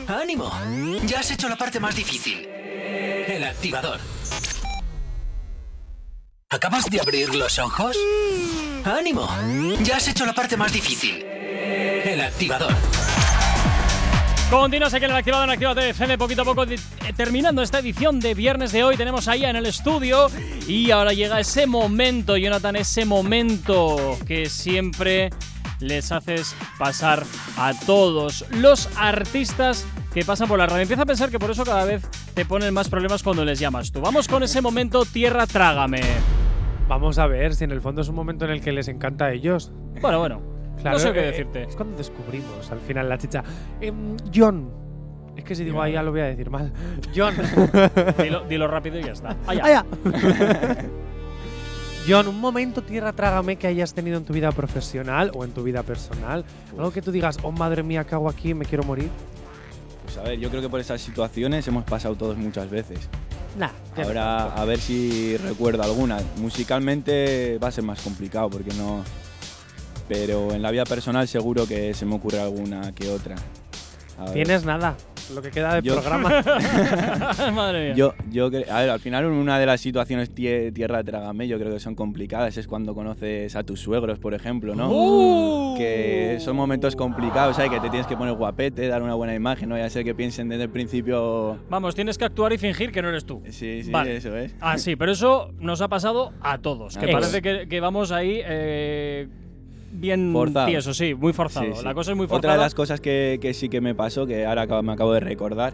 ¡Ánimo! 0.07 0.51
Ya 1.05 1.19
has 1.19 1.31
hecho 1.31 1.47
la 1.47 1.55
parte 1.55 1.79
más 1.79 1.95
difícil. 1.95 2.45
El 3.27 3.43
activador. 3.45 3.99
¿Acabas 6.53 6.83
de 6.89 6.99
abrir 6.99 7.33
los 7.33 7.57
ojos? 7.59 7.95
¡Ánimo! 8.83 9.25
Ya 9.83 9.95
has 9.95 10.09
hecho 10.09 10.25
la 10.25 10.33
parte 10.33 10.57
más 10.57 10.73
difícil. 10.73 11.23
El 11.23 12.19
activador. 12.19 12.73
Continuas 14.49 14.93
aquí 14.93 15.05
en 15.05 15.11
el 15.11 15.17
activador 15.17 15.45
en 15.45 15.51
Actívate 15.51 15.89
FM, 15.91 16.17
poquito 16.17 16.41
a 16.41 16.45
poco 16.45 16.63
eh, 16.65 16.77
terminando 17.15 17.61
esta 17.61 17.79
edición 17.79 18.19
de 18.19 18.33
viernes 18.33 18.73
de 18.73 18.83
hoy. 18.83 18.97
Tenemos 18.97 19.29
a 19.29 19.31
Aya 19.31 19.49
en 19.49 19.55
el 19.55 19.65
estudio 19.65 20.29
y 20.67 20.91
ahora 20.91 21.13
llega 21.13 21.39
ese 21.39 21.67
momento, 21.67 22.35
Jonathan, 22.35 22.75
ese 22.75 23.05
momento 23.05 24.19
que 24.27 24.49
siempre 24.49 25.29
les 25.79 26.11
haces 26.11 26.53
pasar 26.77 27.23
a 27.55 27.73
todos 27.85 28.43
los 28.51 28.89
artistas 28.97 29.85
que 30.13 30.25
pasan 30.25 30.49
por 30.49 30.59
la 30.59 30.65
radio. 30.65 30.81
Empieza 30.81 31.03
a 31.03 31.05
pensar 31.05 31.31
que 31.31 31.39
por 31.39 31.49
eso 31.49 31.63
cada 31.63 31.85
vez 31.85 32.03
te 32.33 32.43
ponen 32.43 32.73
más 32.73 32.89
problemas 32.89 33.23
cuando 33.23 33.45
les 33.45 33.57
llamas 33.57 33.89
tú. 33.93 34.01
Vamos 34.01 34.27
con 34.27 34.43
ese 34.43 34.59
momento, 34.59 35.05
tierra, 35.05 35.47
trágame. 35.47 36.01
Vamos 36.91 37.19
a 37.19 37.25
ver 37.25 37.55
si 37.55 37.63
en 37.63 37.71
el 37.71 37.79
fondo 37.79 38.01
es 38.01 38.09
un 38.09 38.15
momento 38.15 38.43
en 38.43 38.51
el 38.51 38.59
que 38.59 38.73
les 38.73 38.89
encanta 38.89 39.27
a 39.27 39.31
ellos. 39.31 39.71
Bueno, 40.01 40.19
bueno, 40.19 40.41
Claro, 40.81 40.97
no 40.97 40.99
sé 41.01 41.13
qué 41.13 41.21
eh, 41.21 41.27
decirte. 41.27 41.63
Es 41.63 41.75
cuando 41.77 41.95
descubrimos 41.95 42.69
al 42.69 42.81
final 42.81 43.07
la 43.07 43.17
chicha. 43.17 43.45
Em, 43.79 44.17
John. 44.35 44.69
Es 45.37 45.45
que 45.45 45.55
si 45.55 45.63
digo 45.63 45.81
ahí 45.81 45.93
ya 45.93 46.03
lo 46.03 46.11
voy 46.11 46.19
a 46.19 46.25
decir 46.25 46.49
mal. 46.49 46.73
John. 47.15 47.33
Dilo, 48.21 48.41
dilo 48.41 48.67
rápido 48.67 48.99
y 48.99 49.03
ya 49.03 49.13
está. 49.13 49.37
Aya. 49.47 49.63
Allá. 49.63 49.85
John, 52.09 52.27
un 52.27 52.41
momento 52.41 52.81
tierra 52.81 53.13
trágame 53.13 53.55
que 53.55 53.67
hayas 53.67 53.93
tenido 53.93 54.17
en 54.17 54.25
tu 54.25 54.33
vida 54.33 54.51
profesional 54.51 55.31
o 55.33 55.45
en 55.45 55.51
tu 55.51 55.63
vida 55.63 55.83
personal. 55.83 56.43
Algo 56.77 56.91
que 56.91 57.01
tú 57.01 57.13
digas, 57.13 57.37
oh 57.41 57.53
madre 57.53 57.83
mía, 57.83 58.03
¿qué 58.03 58.15
hago 58.15 58.27
aquí? 58.27 58.53
Me 58.53 58.65
quiero 58.65 58.83
morir. 58.83 59.09
Pues 60.03 60.17
a 60.17 60.23
ver, 60.23 60.37
yo 60.37 60.49
creo 60.49 60.61
que 60.61 60.67
por 60.67 60.81
esas 60.81 60.99
situaciones 60.99 61.65
hemos 61.69 61.85
pasado 61.85 62.15
todos 62.15 62.35
muchas 62.35 62.69
veces. 62.69 63.07
Nah. 63.57 63.71
no 63.97 64.03
Ahora 64.03 64.45
tanto. 64.45 64.61
a 64.61 64.65
ver 64.65 64.79
si 64.79 65.37
recuerdo 65.37 65.83
alguna. 65.83 66.19
Musicalmente 66.37 67.57
va 67.61 67.67
a 67.67 67.71
ser 67.71 67.83
más 67.83 68.01
complicado 68.01 68.49
porque 68.49 68.73
no. 68.73 69.03
Pero 70.07 70.53
en 70.53 70.61
la 70.61 70.71
vida 70.71 70.85
personal 70.85 71.27
seguro 71.27 71.67
que 71.67 71.93
se 71.93 72.05
me 72.05 72.15
ocurre 72.15 72.39
alguna 72.39 72.91
que 72.93 73.09
otra. 73.09 73.35
Tienes 74.33 74.65
nada. 74.65 74.95
Lo 75.35 75.41
que 75.41 75.49
queda 75.51 75.75
de 75.75 75.81
Yo- 75.81 75.93
programa. 75.95 76.29
Madre 77.53 77.85
mía. 77.87 77.93
Yo, 77.95 78.13
yo 78.31 78.45
a 78.47 78.49
ver, 78.49 78.89
al 78.89 78.99
final 78.99 79.25
una 79.25 79.59
de 79.59 79.65
las 79.65 79.81
situaciones 79.81 80.33
tie- 80.33 80.73
tierra 80.73 81.03
trágame 81.03 81.47
yo 81.47 81.57
creo 81.57 81.71
que 81.73 81.79
son 81.79 81.95
complicadas 81.95 82.57
es 82.57 82.67
cuando 82.67 82.93
conoces 82.93 83.55
a 83.55 83.63
tus 83.63 83.79
suegros, 83.79 84.19
por 84.19 84.33
ejemplo, 84.33 84.75
¿no? 84.75 84.89
¡Uh! 84.91 85.75
Que 85.77 86.37
son 86.39 86.55
momentos 86.55 86.95
complicados, 86.95 87.55
¿sabes? 87.55 87.71
Que 87.71 87.79
te 87.79 87.89
tienes 87.89 88.07
que 88.07 88.17
poner 88.17 88.33
guapete, 88.35 88.87
dar 88.87 89.01
una 89.01 89.13
buena 89.15 89.33
imagen, 89.35 89.69
no 89.69 89.75
vaya 89.75 89.85
a 89.85 89.89
ser 89.89 90.03
que 90.03 90.13
piensen 90.15 90.49
desde 90.49 90.63
el 90.63 90.69
principio... 90.69 91.57
Vamos, 91.69 91.95
tienes 91.95 92.17
que 92.17 92.25
actuar 92.25 92.53
y 92.53 92.57
fingir 92.57 92.91
que 92.91 93.01
no 93.01 93.09
eres 93.09 93.25
tú. 93.25 93.41
Sí, 93.49 93.83
sí, 93.83 93.91
Vale. 93.91 94.17
eso 94.17 94.35
es. 94.35 94.55
Ah, 94.59 94.77
sí, 94.77 94.95
pero 94.95 95.11
eso 95.13 95.51
nos 95.59 95.81
ha 95.81 95.87
pasado 95.87 96.33
a 96.41 96.57
todos. 96.59 96.97
Que 96.97 97.07
parece 97.07 97.41
que, 97.41 97.67
que 97.67 97.79
vamos 97.79 98.11
ahí 98.11 98.41
eh, 98.43 99.27
bien 99.91 100.31
Forzado. 100.33 100.67
tieso, 100.67 100.93
sí, 100.93 101.13
muy 101.15 101.33
forzado. 101.33 101.65
Sí, 101.67 101.79
sí. 101.79 101.83
La 101.85 101.93
cosa 101.93 102.11
es 102.11 102.17
muy 102.17 102.25
Otra 102.25 102.35
forzada. 102.37 102.53
de 102.55 102.59
las 102.61 102.75
cosas 102.75 103.01
que, 103.01 103.37
que 103.41 103.53
sí 103.53 103.69
que 103.69 103.81
me 103.81 103.93
pasó, 103.95 104.25
que 104.25 104.45
ahora 104.45 104.63
acabo- 104.63 104.83
me 104.83 104.93
acabo 104.93 105.13
de 105.13 105.19
recordar, 105.19 105.73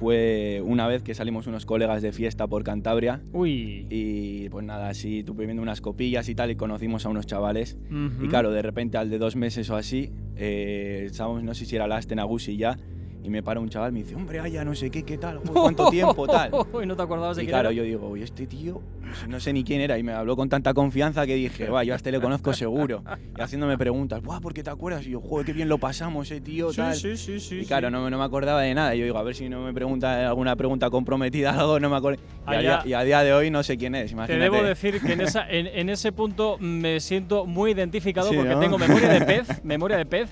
fue 0.00 0.60
una 0.64 0.88
vez 0.88 1.02
que 1.02 1.14
salimos 1.14 1.46
unos 1.46 1.64
colegas 1.66 2.02
de 2.02 2.12
fiesta 2.12 2.46
por 2.48 2.64
Cantabria 2.64 3.20
Uy. 3.32 3.86
y 3.88 4.48
pues 4.48 4.64
nada, 4.64 4.88
así 4.88 5.22
tuve 5.22 5.44
viendo 5.44 5.62
unas 5.62 5.80
copillas 5.80 6.28
y 6.28 6.34
tal 6.34 6.50
y 6.50 6.56
conocimos 6.56 7.06
a 7.06 7.08
unos 7.08 7.26
chavales 7.26 7.76
y 8.20 8.26
claro, 8.26 8.50
de 8.50 8.62
repente 8.62 8.98
al 8.98 9.10
de 9.10 9.18
dos 9.18 9.36
meses 9.36 9.70
o 9.70 9.76
así, 9.76 10.10
eh, 10.36 11.04
estábamos, 11.06 11.44
no 11.44 11.54
sé 11.54 11.66
si 11.66 11.76
era 11.76 11.86
la 11.86 11.98
Astenagusi 11.98 12.56
ya, 12.56 12.78
y 13.24 13.30
me 13.30 13.42
para 13.42 13.60
un 13.60 13.68
chaval, 13.68 13.92
me 13.92 14.00
dice, 14.00 14.14
hombre, 14.14 14.40
ya 14.50 14.64
no 14.64 14.74
sé 14.74 14.90
qué, 14.90 15.04
qué 15.04 15.16
tal, 15.18 15.40
cuánto 15.40 15.86
tiempo, 15.90 16.26
tal. 16.26 16.50
Uy, 16.72 16.86
no 16.86 16.96
te 16.96 17.02
acordabas 17.02 17.36
de 17.36 17.42
Y 17.42 17.46
quién 17.46 17.52
claro, 17.54 17.68
era? 17.70 17.76
yo 17.76 17.82
digo, 17.84 18.08
oye, 18.08 18.24
este 18.24 18.46
tío, 18.46 18.80
no 19.28 19.38
sé, 19.40 19.52
ni 19.52 19.62
quién 19.62 19.80
era, 19.80 19.96
y 19.98 20.02
me 20.02 20.12
habló 20.12 20.34
con 20.36 20.48
tanta 20.48 20.74
confianza 20.74 21.24
que 21.26 21.34
dije, 21.36 21.68
va, 21.68 21.84
yo 21.84 21.92
a 21.92 21.96
este 21.96 22.10
le 22.10 22.20
conozco 22.20 22.52
seguro. 22.52 23.04
Y 23.38 23.40
haciéndome 23.40 23.78
preguntas, 23.78 24.20
guau, 24.22 24.40
¿por 24.40 24.52
qué 24.54 24.62
te 24.62 24.70
acuerdas? 24.70 25.06
Y 25.06 25.10
yo, 25.10 25.20
joder, 25.20 25.46
qué 25.46 25.52
bien 25.52 25.68
lo 25.68 25.78
pasamos, 25.78 26.30
eh, 26.30 26.40
tío, 26.40 26.70
Sí, 26.70 26.76
tal. 26.76 26.94
sí, 26.96 27.16
sí, 27.16 27.38
sí. 27.40 27.60
y 27.60 27.66
claro, 27.66 27.90
no, 27.90 28.08
no 28.10 28.18
me 28.18 28.24
acordaba 28.24 28.60
de 28.62 28.74
nada. 28.74 28.94
Y 28.94 28.98
yo 29.00 29.04
digo, 29.04 29.18
a 29.18 29.22
ver 29.22 29.34
si 29.34 29.48
no 29.48 29.62
me 29.64 29.72
pregunta 29.72 30.28
alguna 30.28 30.56
pregunta 30.56 30.90
comprometida, 30.90 31.50
algo, 31.58 31.78
no 31.78 31.90
me 31.90 31.96
acuerdo. 31.96 32.20
Y, 32.22 32.50
a 32.54 32.58
Allá- 32.58 32.60
día, 32.60 32.82
y 32.86 32.92
a 32.94 33.04
día 33.04 33.22
de 33.22 33.32
hoy 33.32 33.50
no 33.50 33.62
sé 33.62 33.76
quién 33.78 33.94
es, 33.94 34.06
Te 34.06 34.12
imagínate. 34.14 34.42
debo 34.42 34.62
decir 34.64 35.00
que 35.00 35.12
en, 35.12 35.20
esa, 35.20 35.48
en, 35.48 35.68
en 35.68 35.88
ese 35.90 36.10
punto 36.10 36.56
me 36.58 36.98
siento 36.98 37.46
muy 37.46 37.70
identificado 37.70 38.30
Sí, 38.30 38.36
porque 38.36 38.54
¿no? 38.54 38.60
tengo 38.60 38.78
memoria 38.78 39.08
de 39.10 39.20
pez, 39.20 39.62
memoria 39.64 39.96
de 39.96 40.06
pez, 40.06 40.30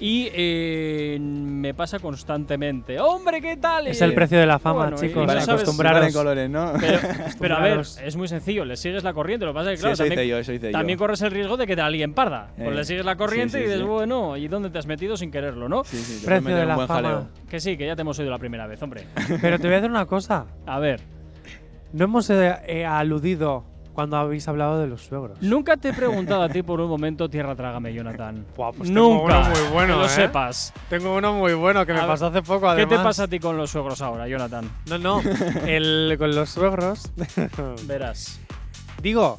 y 0.00 0.28
eh, 0.32 1.18
me 1.20 1.74
pasa 1.74 1.98
constantemente. 2.30 3.00
¡Hombre, 3.00 3.40
qué 3.40 3.56
tal! 3.56 3.88
Es 3.88 4.00
el 4.02 4.14
precio 4.14 4.38
de 4.38 4.46
la 4.46 4.58
fama, 4.58 4.82
Bueno, 4.90 4.96
chicos. 4.98 5.26
no 5.26 5.82
vale 5.82 6.12
colores, 6.12 6.48
¿no? 6.48 6.72
Pero, 6.80 6.98
pero 7.38 7.56
a 7.56 7.60
ver, 7.60 7.80
es 7.80 8.16
muy 8.16 8.28
sencillo, 8.28 8.64
le 8.64 8.76
sigues 8.76 9.02
la 9.02 9.12
corriente. 9.12 9.44
Lo 9.44 9.52
que 9.52 9.56
pasa 9.56 9.72
es 9.72 9.80
que, 9.82 9.96
Sí, 9.96 10.02
claro, 10.04 10.38
hice 10.40 10.52
también, 10.52 10.62
yo, 10.62 10.70
también 10.70 10.98
corres 10.98 11.22
el 11.22 11.30
riesgo 11.30 11.56
de 11.56 11.66
que 11.66 11.74
te 11.74 11.82
alguien 11.82 12.14
parda. 12.14 12.48
Pues 12.56 12.68
Eh, 12.68 12.74
le 12.74 12.84
sigues 12.84 13.04
la 13.04 13.16
corriente 13.16 13.52
sí, 13.52 13.58
sí, 13.58 13.62
y 13.64 13.66
dices, 13.66 13.80
sí. 13.80 13.86
bueno, 13.86 14.36
¿y 14.36 14.48
dónde 14.48 14.70
te 14.70 14.78
has 14.78 14.86
metido 14.86 15.16
sin 15.16 15.30
quererlo, 15.30 15.68
no? 15.68 15.82
Sí, 15.84 15.96
sí, 15.98 16.20
te 16.20 16.26
Precio 16.26 16.54
de 16.54 16.66
la 16.66 16.74
buen 16.76 16.88
fama. 16.88 17.08
jaleo. 17.08 17.26
Que 17.48 17.60
sí, 17.60 17.76
que 17.76 17.86
ya 17.86 17.96
te 17.96 18.02
hemos 18.02 18.18
oído 18.18 18.30
la 18.30 18.38
primera 18.38 18.66
vez, 18.66 18.80
hombre. 18.82 19.04
Pero 19.40 19.58
te 19.58 19.64
voy 19.64 19.72
a 19.72 19.76
decir 19.76 19.90
una 19.90 20.06
cosa. 20.06 20.46
A 20.66 20.78
ver, 20.78 21.00
No 21.92 22.04
hemos 22.04 22.30
eh, 22.30 22.54
eh, 22.66 22.84
aludido 22.86 23.64
cuando 23.92 24.16
habéis 24.16 24.46
hablado 24.48 24.78
de 24.78 24.86
los 24.86 25.02
suegros. 25.02 25.40
nunca 25.40 25.76
te 25.76 25.90
he 25.90 25.92
preguntado 25.92 26.42
a 26.42 26.48
ti 26.48 26.62
por 26.62 26.80
un 26.80 26.88
momento, 26.88 27.28
tierra 27.28 27.54
trágame, 27.54 27.92
Jonathan. 27.92 28.44
Buah, 28.56 28.72
pues 28.72 28.88
tengo 28.88 29.00
nunca. 29.22 29.38
uno 29.38 29.48
muy 29.50 29.72
bueno, 29.72 29.94
que 29.94 30.00
lo 30.00 30.06
¿eh? 30.06 30.08
sepas. 30.08 30.72
Tengo 30.88 31.16
uno 31.16 31.32
muy 31.34 31.54
bueno 31.54 31.84
que 31.84 31.92
me 31.92 32.00
ver, 32.00 32.08
pasó 32.08 32.26
hace 32.26 32.42
poco, 32.42 32.74
¿Qué 32.76 32.86
te 32.86 32.96
pasa 32.96 33.24
a 33.24 33.28
ti 33.28 33.38
con 33.40 33.56
los 33.56 33.70
suegros 33.70 34.00
ahora, 34.02 34.28
Jonathan? 34.28 34.70
No, 34.88 34.98
no. 34.98 35.20
El, 35.66 36.14
con 36.18 36.34
los 36.34 36.50
suegros. 36.50 37.10
Verás. 37.86 38.40
Digo, 39.02 39.38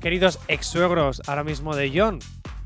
queridos 0.00 0.38
ex-suegros 0.48 1.22
ahora 1.26 1.44
mismo 1.44 1.74
de 1.74 1.92
John, 1.94 2.18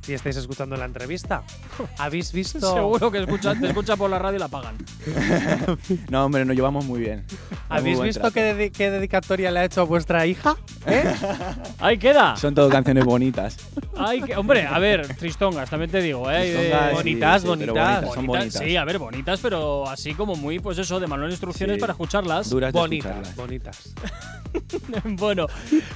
si 0.03 0.15
estáis 0.15 0.37
escuchando 0.37 0.77
la 0.77 0.85
entrevista, 0.85 1.43
¿habéis 1.99 2.33
visto, 2.33 2.75
Seguro 2.75 3.11
que 3.11 3.19
escucha, 3.21 3.55
te 3.55 3.69
escucha 3.69 3.97
por 3.97 4.11
la 4.11 4.19
radio 4.19 4.37
y 4.37 4.41
la 4.41 4.49
pagan. 4.49 4.77
No, 6.11 6.25
hombre, 6.27 6.45
nos 6.45 6.55
llevamos 6.57 6.85
muy 6.85 7.01
bien. 7.01 7.25
¿habéis 7.69 8.01
visto 8.01 8.31
qué, 8.33 8.55
dedi- 8.55 8.73
qué 8.73 8.91
dedicatoria 8.91 9.51
le 9.51 9.61
ha 9.61 9.65
hecho 9.65 9.81
a 9.81 9.85
vuestra 9.85 10.27
hija? 10.27 10.57
¿Eh? 10.87 11.05
Ahí 11.81 11.99
queda. 11.99 12.37
Son 12.37 12.55
todo 12.55 12.69
canciones 12.69 13.05
bonitas. 13.05 13.57
Ay, 13.97 14.21
que- 14.23 14.37
hombre, 14.37 14.67
a 14.67 14.79
ver, 14.79 15.07
tristongas, 15.17 15.71
también 15.71 15.91
te 15.91 16.01
digo, 16.03 16.31
¿eh? 16.31 16.53
Tristongas, 16.53 16.89
sí, 16.91 16.95
bonitas, 16.97 17.43
sí, 17.43 17.49
bonitas. 17.49 18.15
Son 18.15 18.27
bonitas. 18.27 18.55
Sí, 18.65 18.77
a 18.77 18.85
ver, 18.85 18.99
bonitas, 18.99 19.41
pero 19.41 19.89
así 19.89 20.15
como 20.15 20.35
muy, 20.37 20.59
pues 20.59 20.79
eso, 20.79 21.01
de 21.01 21.07
manual 21.07 21.31
de 21.31 21.35
instrucciones 21.35 21.77
Sí. 21.77 21.81
para 21.81 21.93
escucharlas. 21.93 22.51
Duras 22.51 22.73
bonitas, 22.73 23.13
escucharlas. 23.29 23.37
bonitas. 23.37 23.95
bueno, 25.05 25.47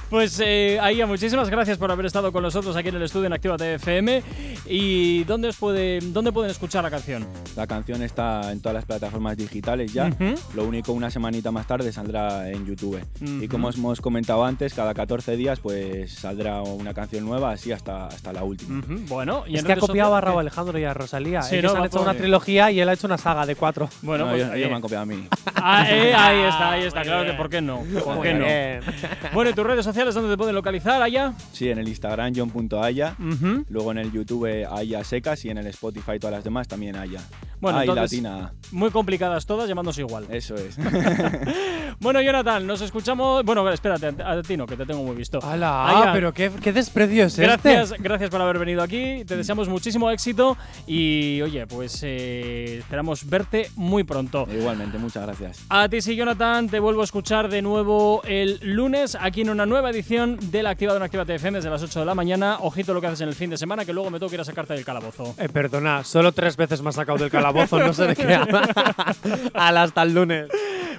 pues 0.09 0.41
eh, 0.43 0.79
Aia, 0.81 1.05
muchísimas 1.05 1.49
gracias 1.49 1.77
por 1.77 1.91
haber 1.91 2.05
estado 2.07 2.31
con 2.31 2.41
nosotros 2.43 2.75
aquí 2.75 2.89
en 2.89 2.95
el 2.95 3.03
estudio 3.03 3.27
en 3.27 3.33
Activa 3.33 3.57
FM. 3.97 4.23
¿Y 4.69 5.23
dónde, 5.23 5.47
os 5.47 5.55
puede, 5.55 5.99
dónde 6.01 6.31
pueden 6.33 6.51
escuchar 6.51 6.83
la 6.83 6.89
canción? 6.91 7.25
La 7.55 7.65
canción 7.67 8.01
está 8.01 8.51
en 8.51 8.59
todas 8.61 8.73
las 8.75 8.85
plataformas 8.85 9.37
digitales 9.37 9.93
ya. 9.93 10.09
Lo 10.55 10.65
único, 10.65 10.91
una 10.91 11.09
semanita 11.09 11.51
más 11.51 11.65
tarde 11.67 11.91
saldrá 11.93 12.49
en 12.49 12.65
YouTube. 12.65 12.99
Y 13.21 13.47
como 13.47 13.69
os 13.69 13.77
hemos 13.77 14.01
comentado 14.01 14.43
antes, 14.43 14.73
cada 14.73 14.93
14 14.93 15.37
días 15.37 15.59
pues 15.61 16.11
saldrá 16.13 16.61
una 16.61 16.93
canción 16.93 17.25
nueva, 17.25 17.51
así 17.51 17.71
hasta, 17.71 18.07
hasta 18.07 18.33
la 18.33 18.43
última. 18.43 18.79
Ujú, 18.79 18.99
Bueno, 19.07 19.43
y 19.47 19.55
Es 19.55 19.63
que 19.63 19.71
ha 19.73 19.77
copiado 19.77 20.15
a 20.15 20.21
Raúl 20.21 20.39
Alejandro 20.41 20.77
y 20.77 20.83
a 20.83 20.93
Rosalía. 20.93 21.41
Sí, 21.43 21.55
Ellos 21.55 21.73
¿no? 21.73 21.79
han 21.79 21.85
hecho 21.85 22.01
una 22.01 22.13
trilogía 22.13 22.69
y 22.71 22.79
él 22.81 22.89
ha 22.89 22.93
hecho 22.93 23.07
una 23.07 23.17
saga 23.17 23.45
de 23.45 23.55
cuatro. 23.55 23.89
Bueno, 24.01 24.25
No, 24.25 24.31
pues 24.31 24.43
ellos, 24.53 24.69
me 24.69 24.75
han 24.75 24.81
copiado 24.81 25.03
a 25.03 25.05
mí. 25.05 25.27
ah, 25.55 25.85
eh, 25.89 26.13
ahí 26.13 26.39
está, 26.41 26.71
ahí 26.71 26.83
está, 26.83 26.99
Muy 26.99 27.07
claro 27.07 27.31
que. 27.31 27.37
¿por 27.37 27.49
qué 27.49 27.61
no? 27.61 27.83
¿Por 28.03 28.15
Muy 28.15 28.27
qué 28.27 28.33
no? 28.33 29.31
Bueno, 29.33 29.49
¿y 29.51 29.53
tus 29.53 29.65
redes 29.65 29.85
sociales 29.85 30.13
dónde 30.13 30.29
te 30.31 30.37
pueden 30.37 30.55
localizar, 30.55 31.01
Aya? 31.01 31.33
Sí, 31.53 31.69
en 31.69 31.77
el 31.79 31.87
Instagram 31.87 32.33
john.aya, 32.35 33.15
Ujú. 33.19 33.63
Luego 33.87 33.91
en 33.91 34.05
el 34.05 34.11
YouTube 34.11 34.65
Aya 34.69 35.03
Secas 35.03 35.45
y 35.45 35.49
en 35.49 35.57
el 35.57 35.67
Spotify 35.67 36.19
todas 36.19 36.35
las 36.35 36.43
demás 36.43 36.67
también 36.67 36.95
Aya. 36.95 37.21
Bueno, 37.59 37.79
Ay, 37.79 37.89
entonces, 37.89 38.21
latina. 38.21 38.53
muy 38.71 38.91
complicadas 38.91 39.45
todas, 39.45 39.67
llamándose 39.67 40.01
igual. 40.01 40.27
Eso 40.29 40.55
es. 40.55 40.77
Bueno, 41.99 42.21
Jonathan, 42.21 42.67
nos 42.67 42.81
escuchamos. 42.81 43.43
Bueno, 43.43 43.67
espérate, 43.71 44.21
a, 44.21 44.41
ti 44.43 44.55
no, 44.55 44.67
que 44.67 44.77
te 44.77 44.85
tengo 44.85 45.01
muy 45.01 45.15
visto. 45.15 45.39
¡Hala! 45.41 46.03
Aya, 46.03 46.13
pero 46.13 46.31
qué, 46.31 46.51
qué 46.61 46.71
desprecio 46.71 47.25
es 47.25 47.39
Gracias, 47.39 47.91
este. 47.91 48.03
gracias 48.03 48.29
por 48.29 48.39
haber 48.39 48.59
venido 48.59 48.83
aquí. 48.83 49.23
Te 49.25 49.35
deseamos 49.35 49.67
muchísimo 49.67 50.11
éxito 50.11 50.55
y, 50.85 51.41
oye, 51.41 51.65
pues 51.65 51.99
eh, 52.03 52.77
esperamos 52.79 53.27
verte 53.27 53.71
muy 53.75 54.03
pronto. 54.03 54.47
Igualmente, 54.55 54.99
muchas 54.99 55.23
gracias. 55.23 55.65
A 55.69 55.89
ti 55.89 56.01
sí, 56.01 56.15
Jonathan, 56.15 56.69
te 56.69 56.79
vuelvo 56.79 57.01
a 57.01 57.03
escuchar 57.03 57.49
de 57.49 57.63
nuevo 57.63 58.21
el 58.25 58.59
lunes 58.61 59.17
aquí 59.19 59.41
en 59.41 59.49
una 59.49 59.65
nueva 59.65 59.89
edición 59.89 60.37
del 60.51 60.67
Activador 60.67 61.01
en 61.01 61.05
Activate 61.05 61.33
FM 61.35 61.57
desde 61.57 61.71
las 61.71 61.81
8 61.81 62.01
de 62.01 62.05
la 62.05 62.13
mañana. 62.13 62.57
Ojito 62.59 62.93
lo 62.93 63.01
que 63.01 63.07
haces 63.07 63.21
en 63.21 63.29
el 63.29 63.35
fin 63.35 63.49
de 63.49 63.57
semana, 63.57 63.76
que 63.85 63.93
luego 63.93 64.09
me 64.09 64.19
tengo 64.19 64.29
que 64.29 64.35
ir 64.35 64.41
a 64.41 64.45
sacarte 64.45 64.73
del 64.73 64.85
calabozo. 64.85 65.35
Eh, 65.37 65.49
perdona, 65.49 66.03
solo 66.03 66.31
tres 66.31 66.55
veces 66.57 66.81
me 66.81 66.89
has 66.89 66.95
sacado 66.95 67.17
del 67.17 67.29
calabozo, 67.31 67.79
no 67.79 67.93
sé 67.93 68.07
de 68.07 68.15
qué. 68.15 68.33
¡Hala, 69.53 69.83
hasta 69.83 70.03
el 70.03 70.13
lunes! 70.13 70.47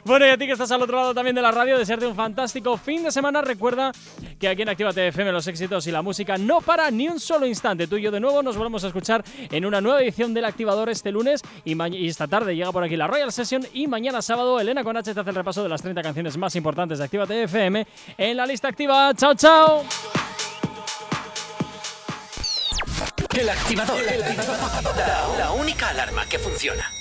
Bueno, 0.05 0.27
y 0.27 0.31
a 0.31 0.39
ti 0.39 0.47
que 0.47 0.53
estás 0.53 0.71
al 0.71 0.81
otro 0.81 0.97
lado 0.97 1.13
también 1.15 1.35
de 1.37 1.43
la 1.43 1.51
radio, 1.51 1.77
desearte 1.77 2.07
un 2.07 2.15
fantástico 2.15 2.77
fin 2.77 3.03
de 3.03 3.11
semana. 3.11 3.43
Recuerda 3.43 3.93
que 4.39 4.49
aquí 4.49 4.63
en 4.63 4.69
Actívate 4.69 5.09
FM 5.09 5.33
los 5.33 5.47
éxitos 5.47 5.87
y 5.87 5.91
la 5.91 6.03
música 6.03 6.39
no 6.39 6.61
para 6.61 6.91
ni 6.91 7.09
un 7.09 7.21
solo 7.21 7.47
instante. 7.47 7.87
Tú 7.87 7.97
y 7.97 8.03
yo 8.03 8.11
de 8.11 8.21
nuevo 8.21 8.43
nos 8.43 8.57
volvemos 8.57 8.85
a 8.85 8.87
escuchar 8.87 9.25
en 9.51 9.65
una 9.67 9.81
nueva 9.81 10.01
edición 10.01 10.33
del 10.35 10.45
Activador 10.45 10.89
este 10.89 11.13
lunes 11.13 11.43
y, 11.65 11.77
y 11.97 12.09
esta 12.09 12.27
tarde 12.27 12.57
llega 12.57 12.73
por 12.73 12.85
aquí 12.85 12.97
la 12.97 13.07
Royal 13.07 13.33
Session 13.33 13.67
y 13.73 13.87
mañana 13.87 14.23
sábado 14.23 14.61
Elena 14.61 14.85
con 14.85 14.97
H 14.97 15.13
te 15.13 15.21
hace 15.21 15.31
el 15.31 15.37
repaso 15.37 15.63
de 15.63 15.69
las 15.69 15.83
30 15.83 16.03
canciones 16.03 16.37
más 16.37 16.55
importantes 16.57 16.99
de 16.99 17.05
Actívate 17.05 17.43
FM 17.43 17.87
en 18.17 18.37
la 18.37 18.47
lista 18.47 18.69
activa. 18.69 19.13
¡Chao, 19.15 19.35
chao! 19.35 19.85
El 23.39 23.49
activador. 23.49 24.01
La, 24.97 25.29
la 25.39 25.51
única 25.53 25.91
alarma 25.91 26.27
que 26.27 26.41
funciona. 26.41 26.93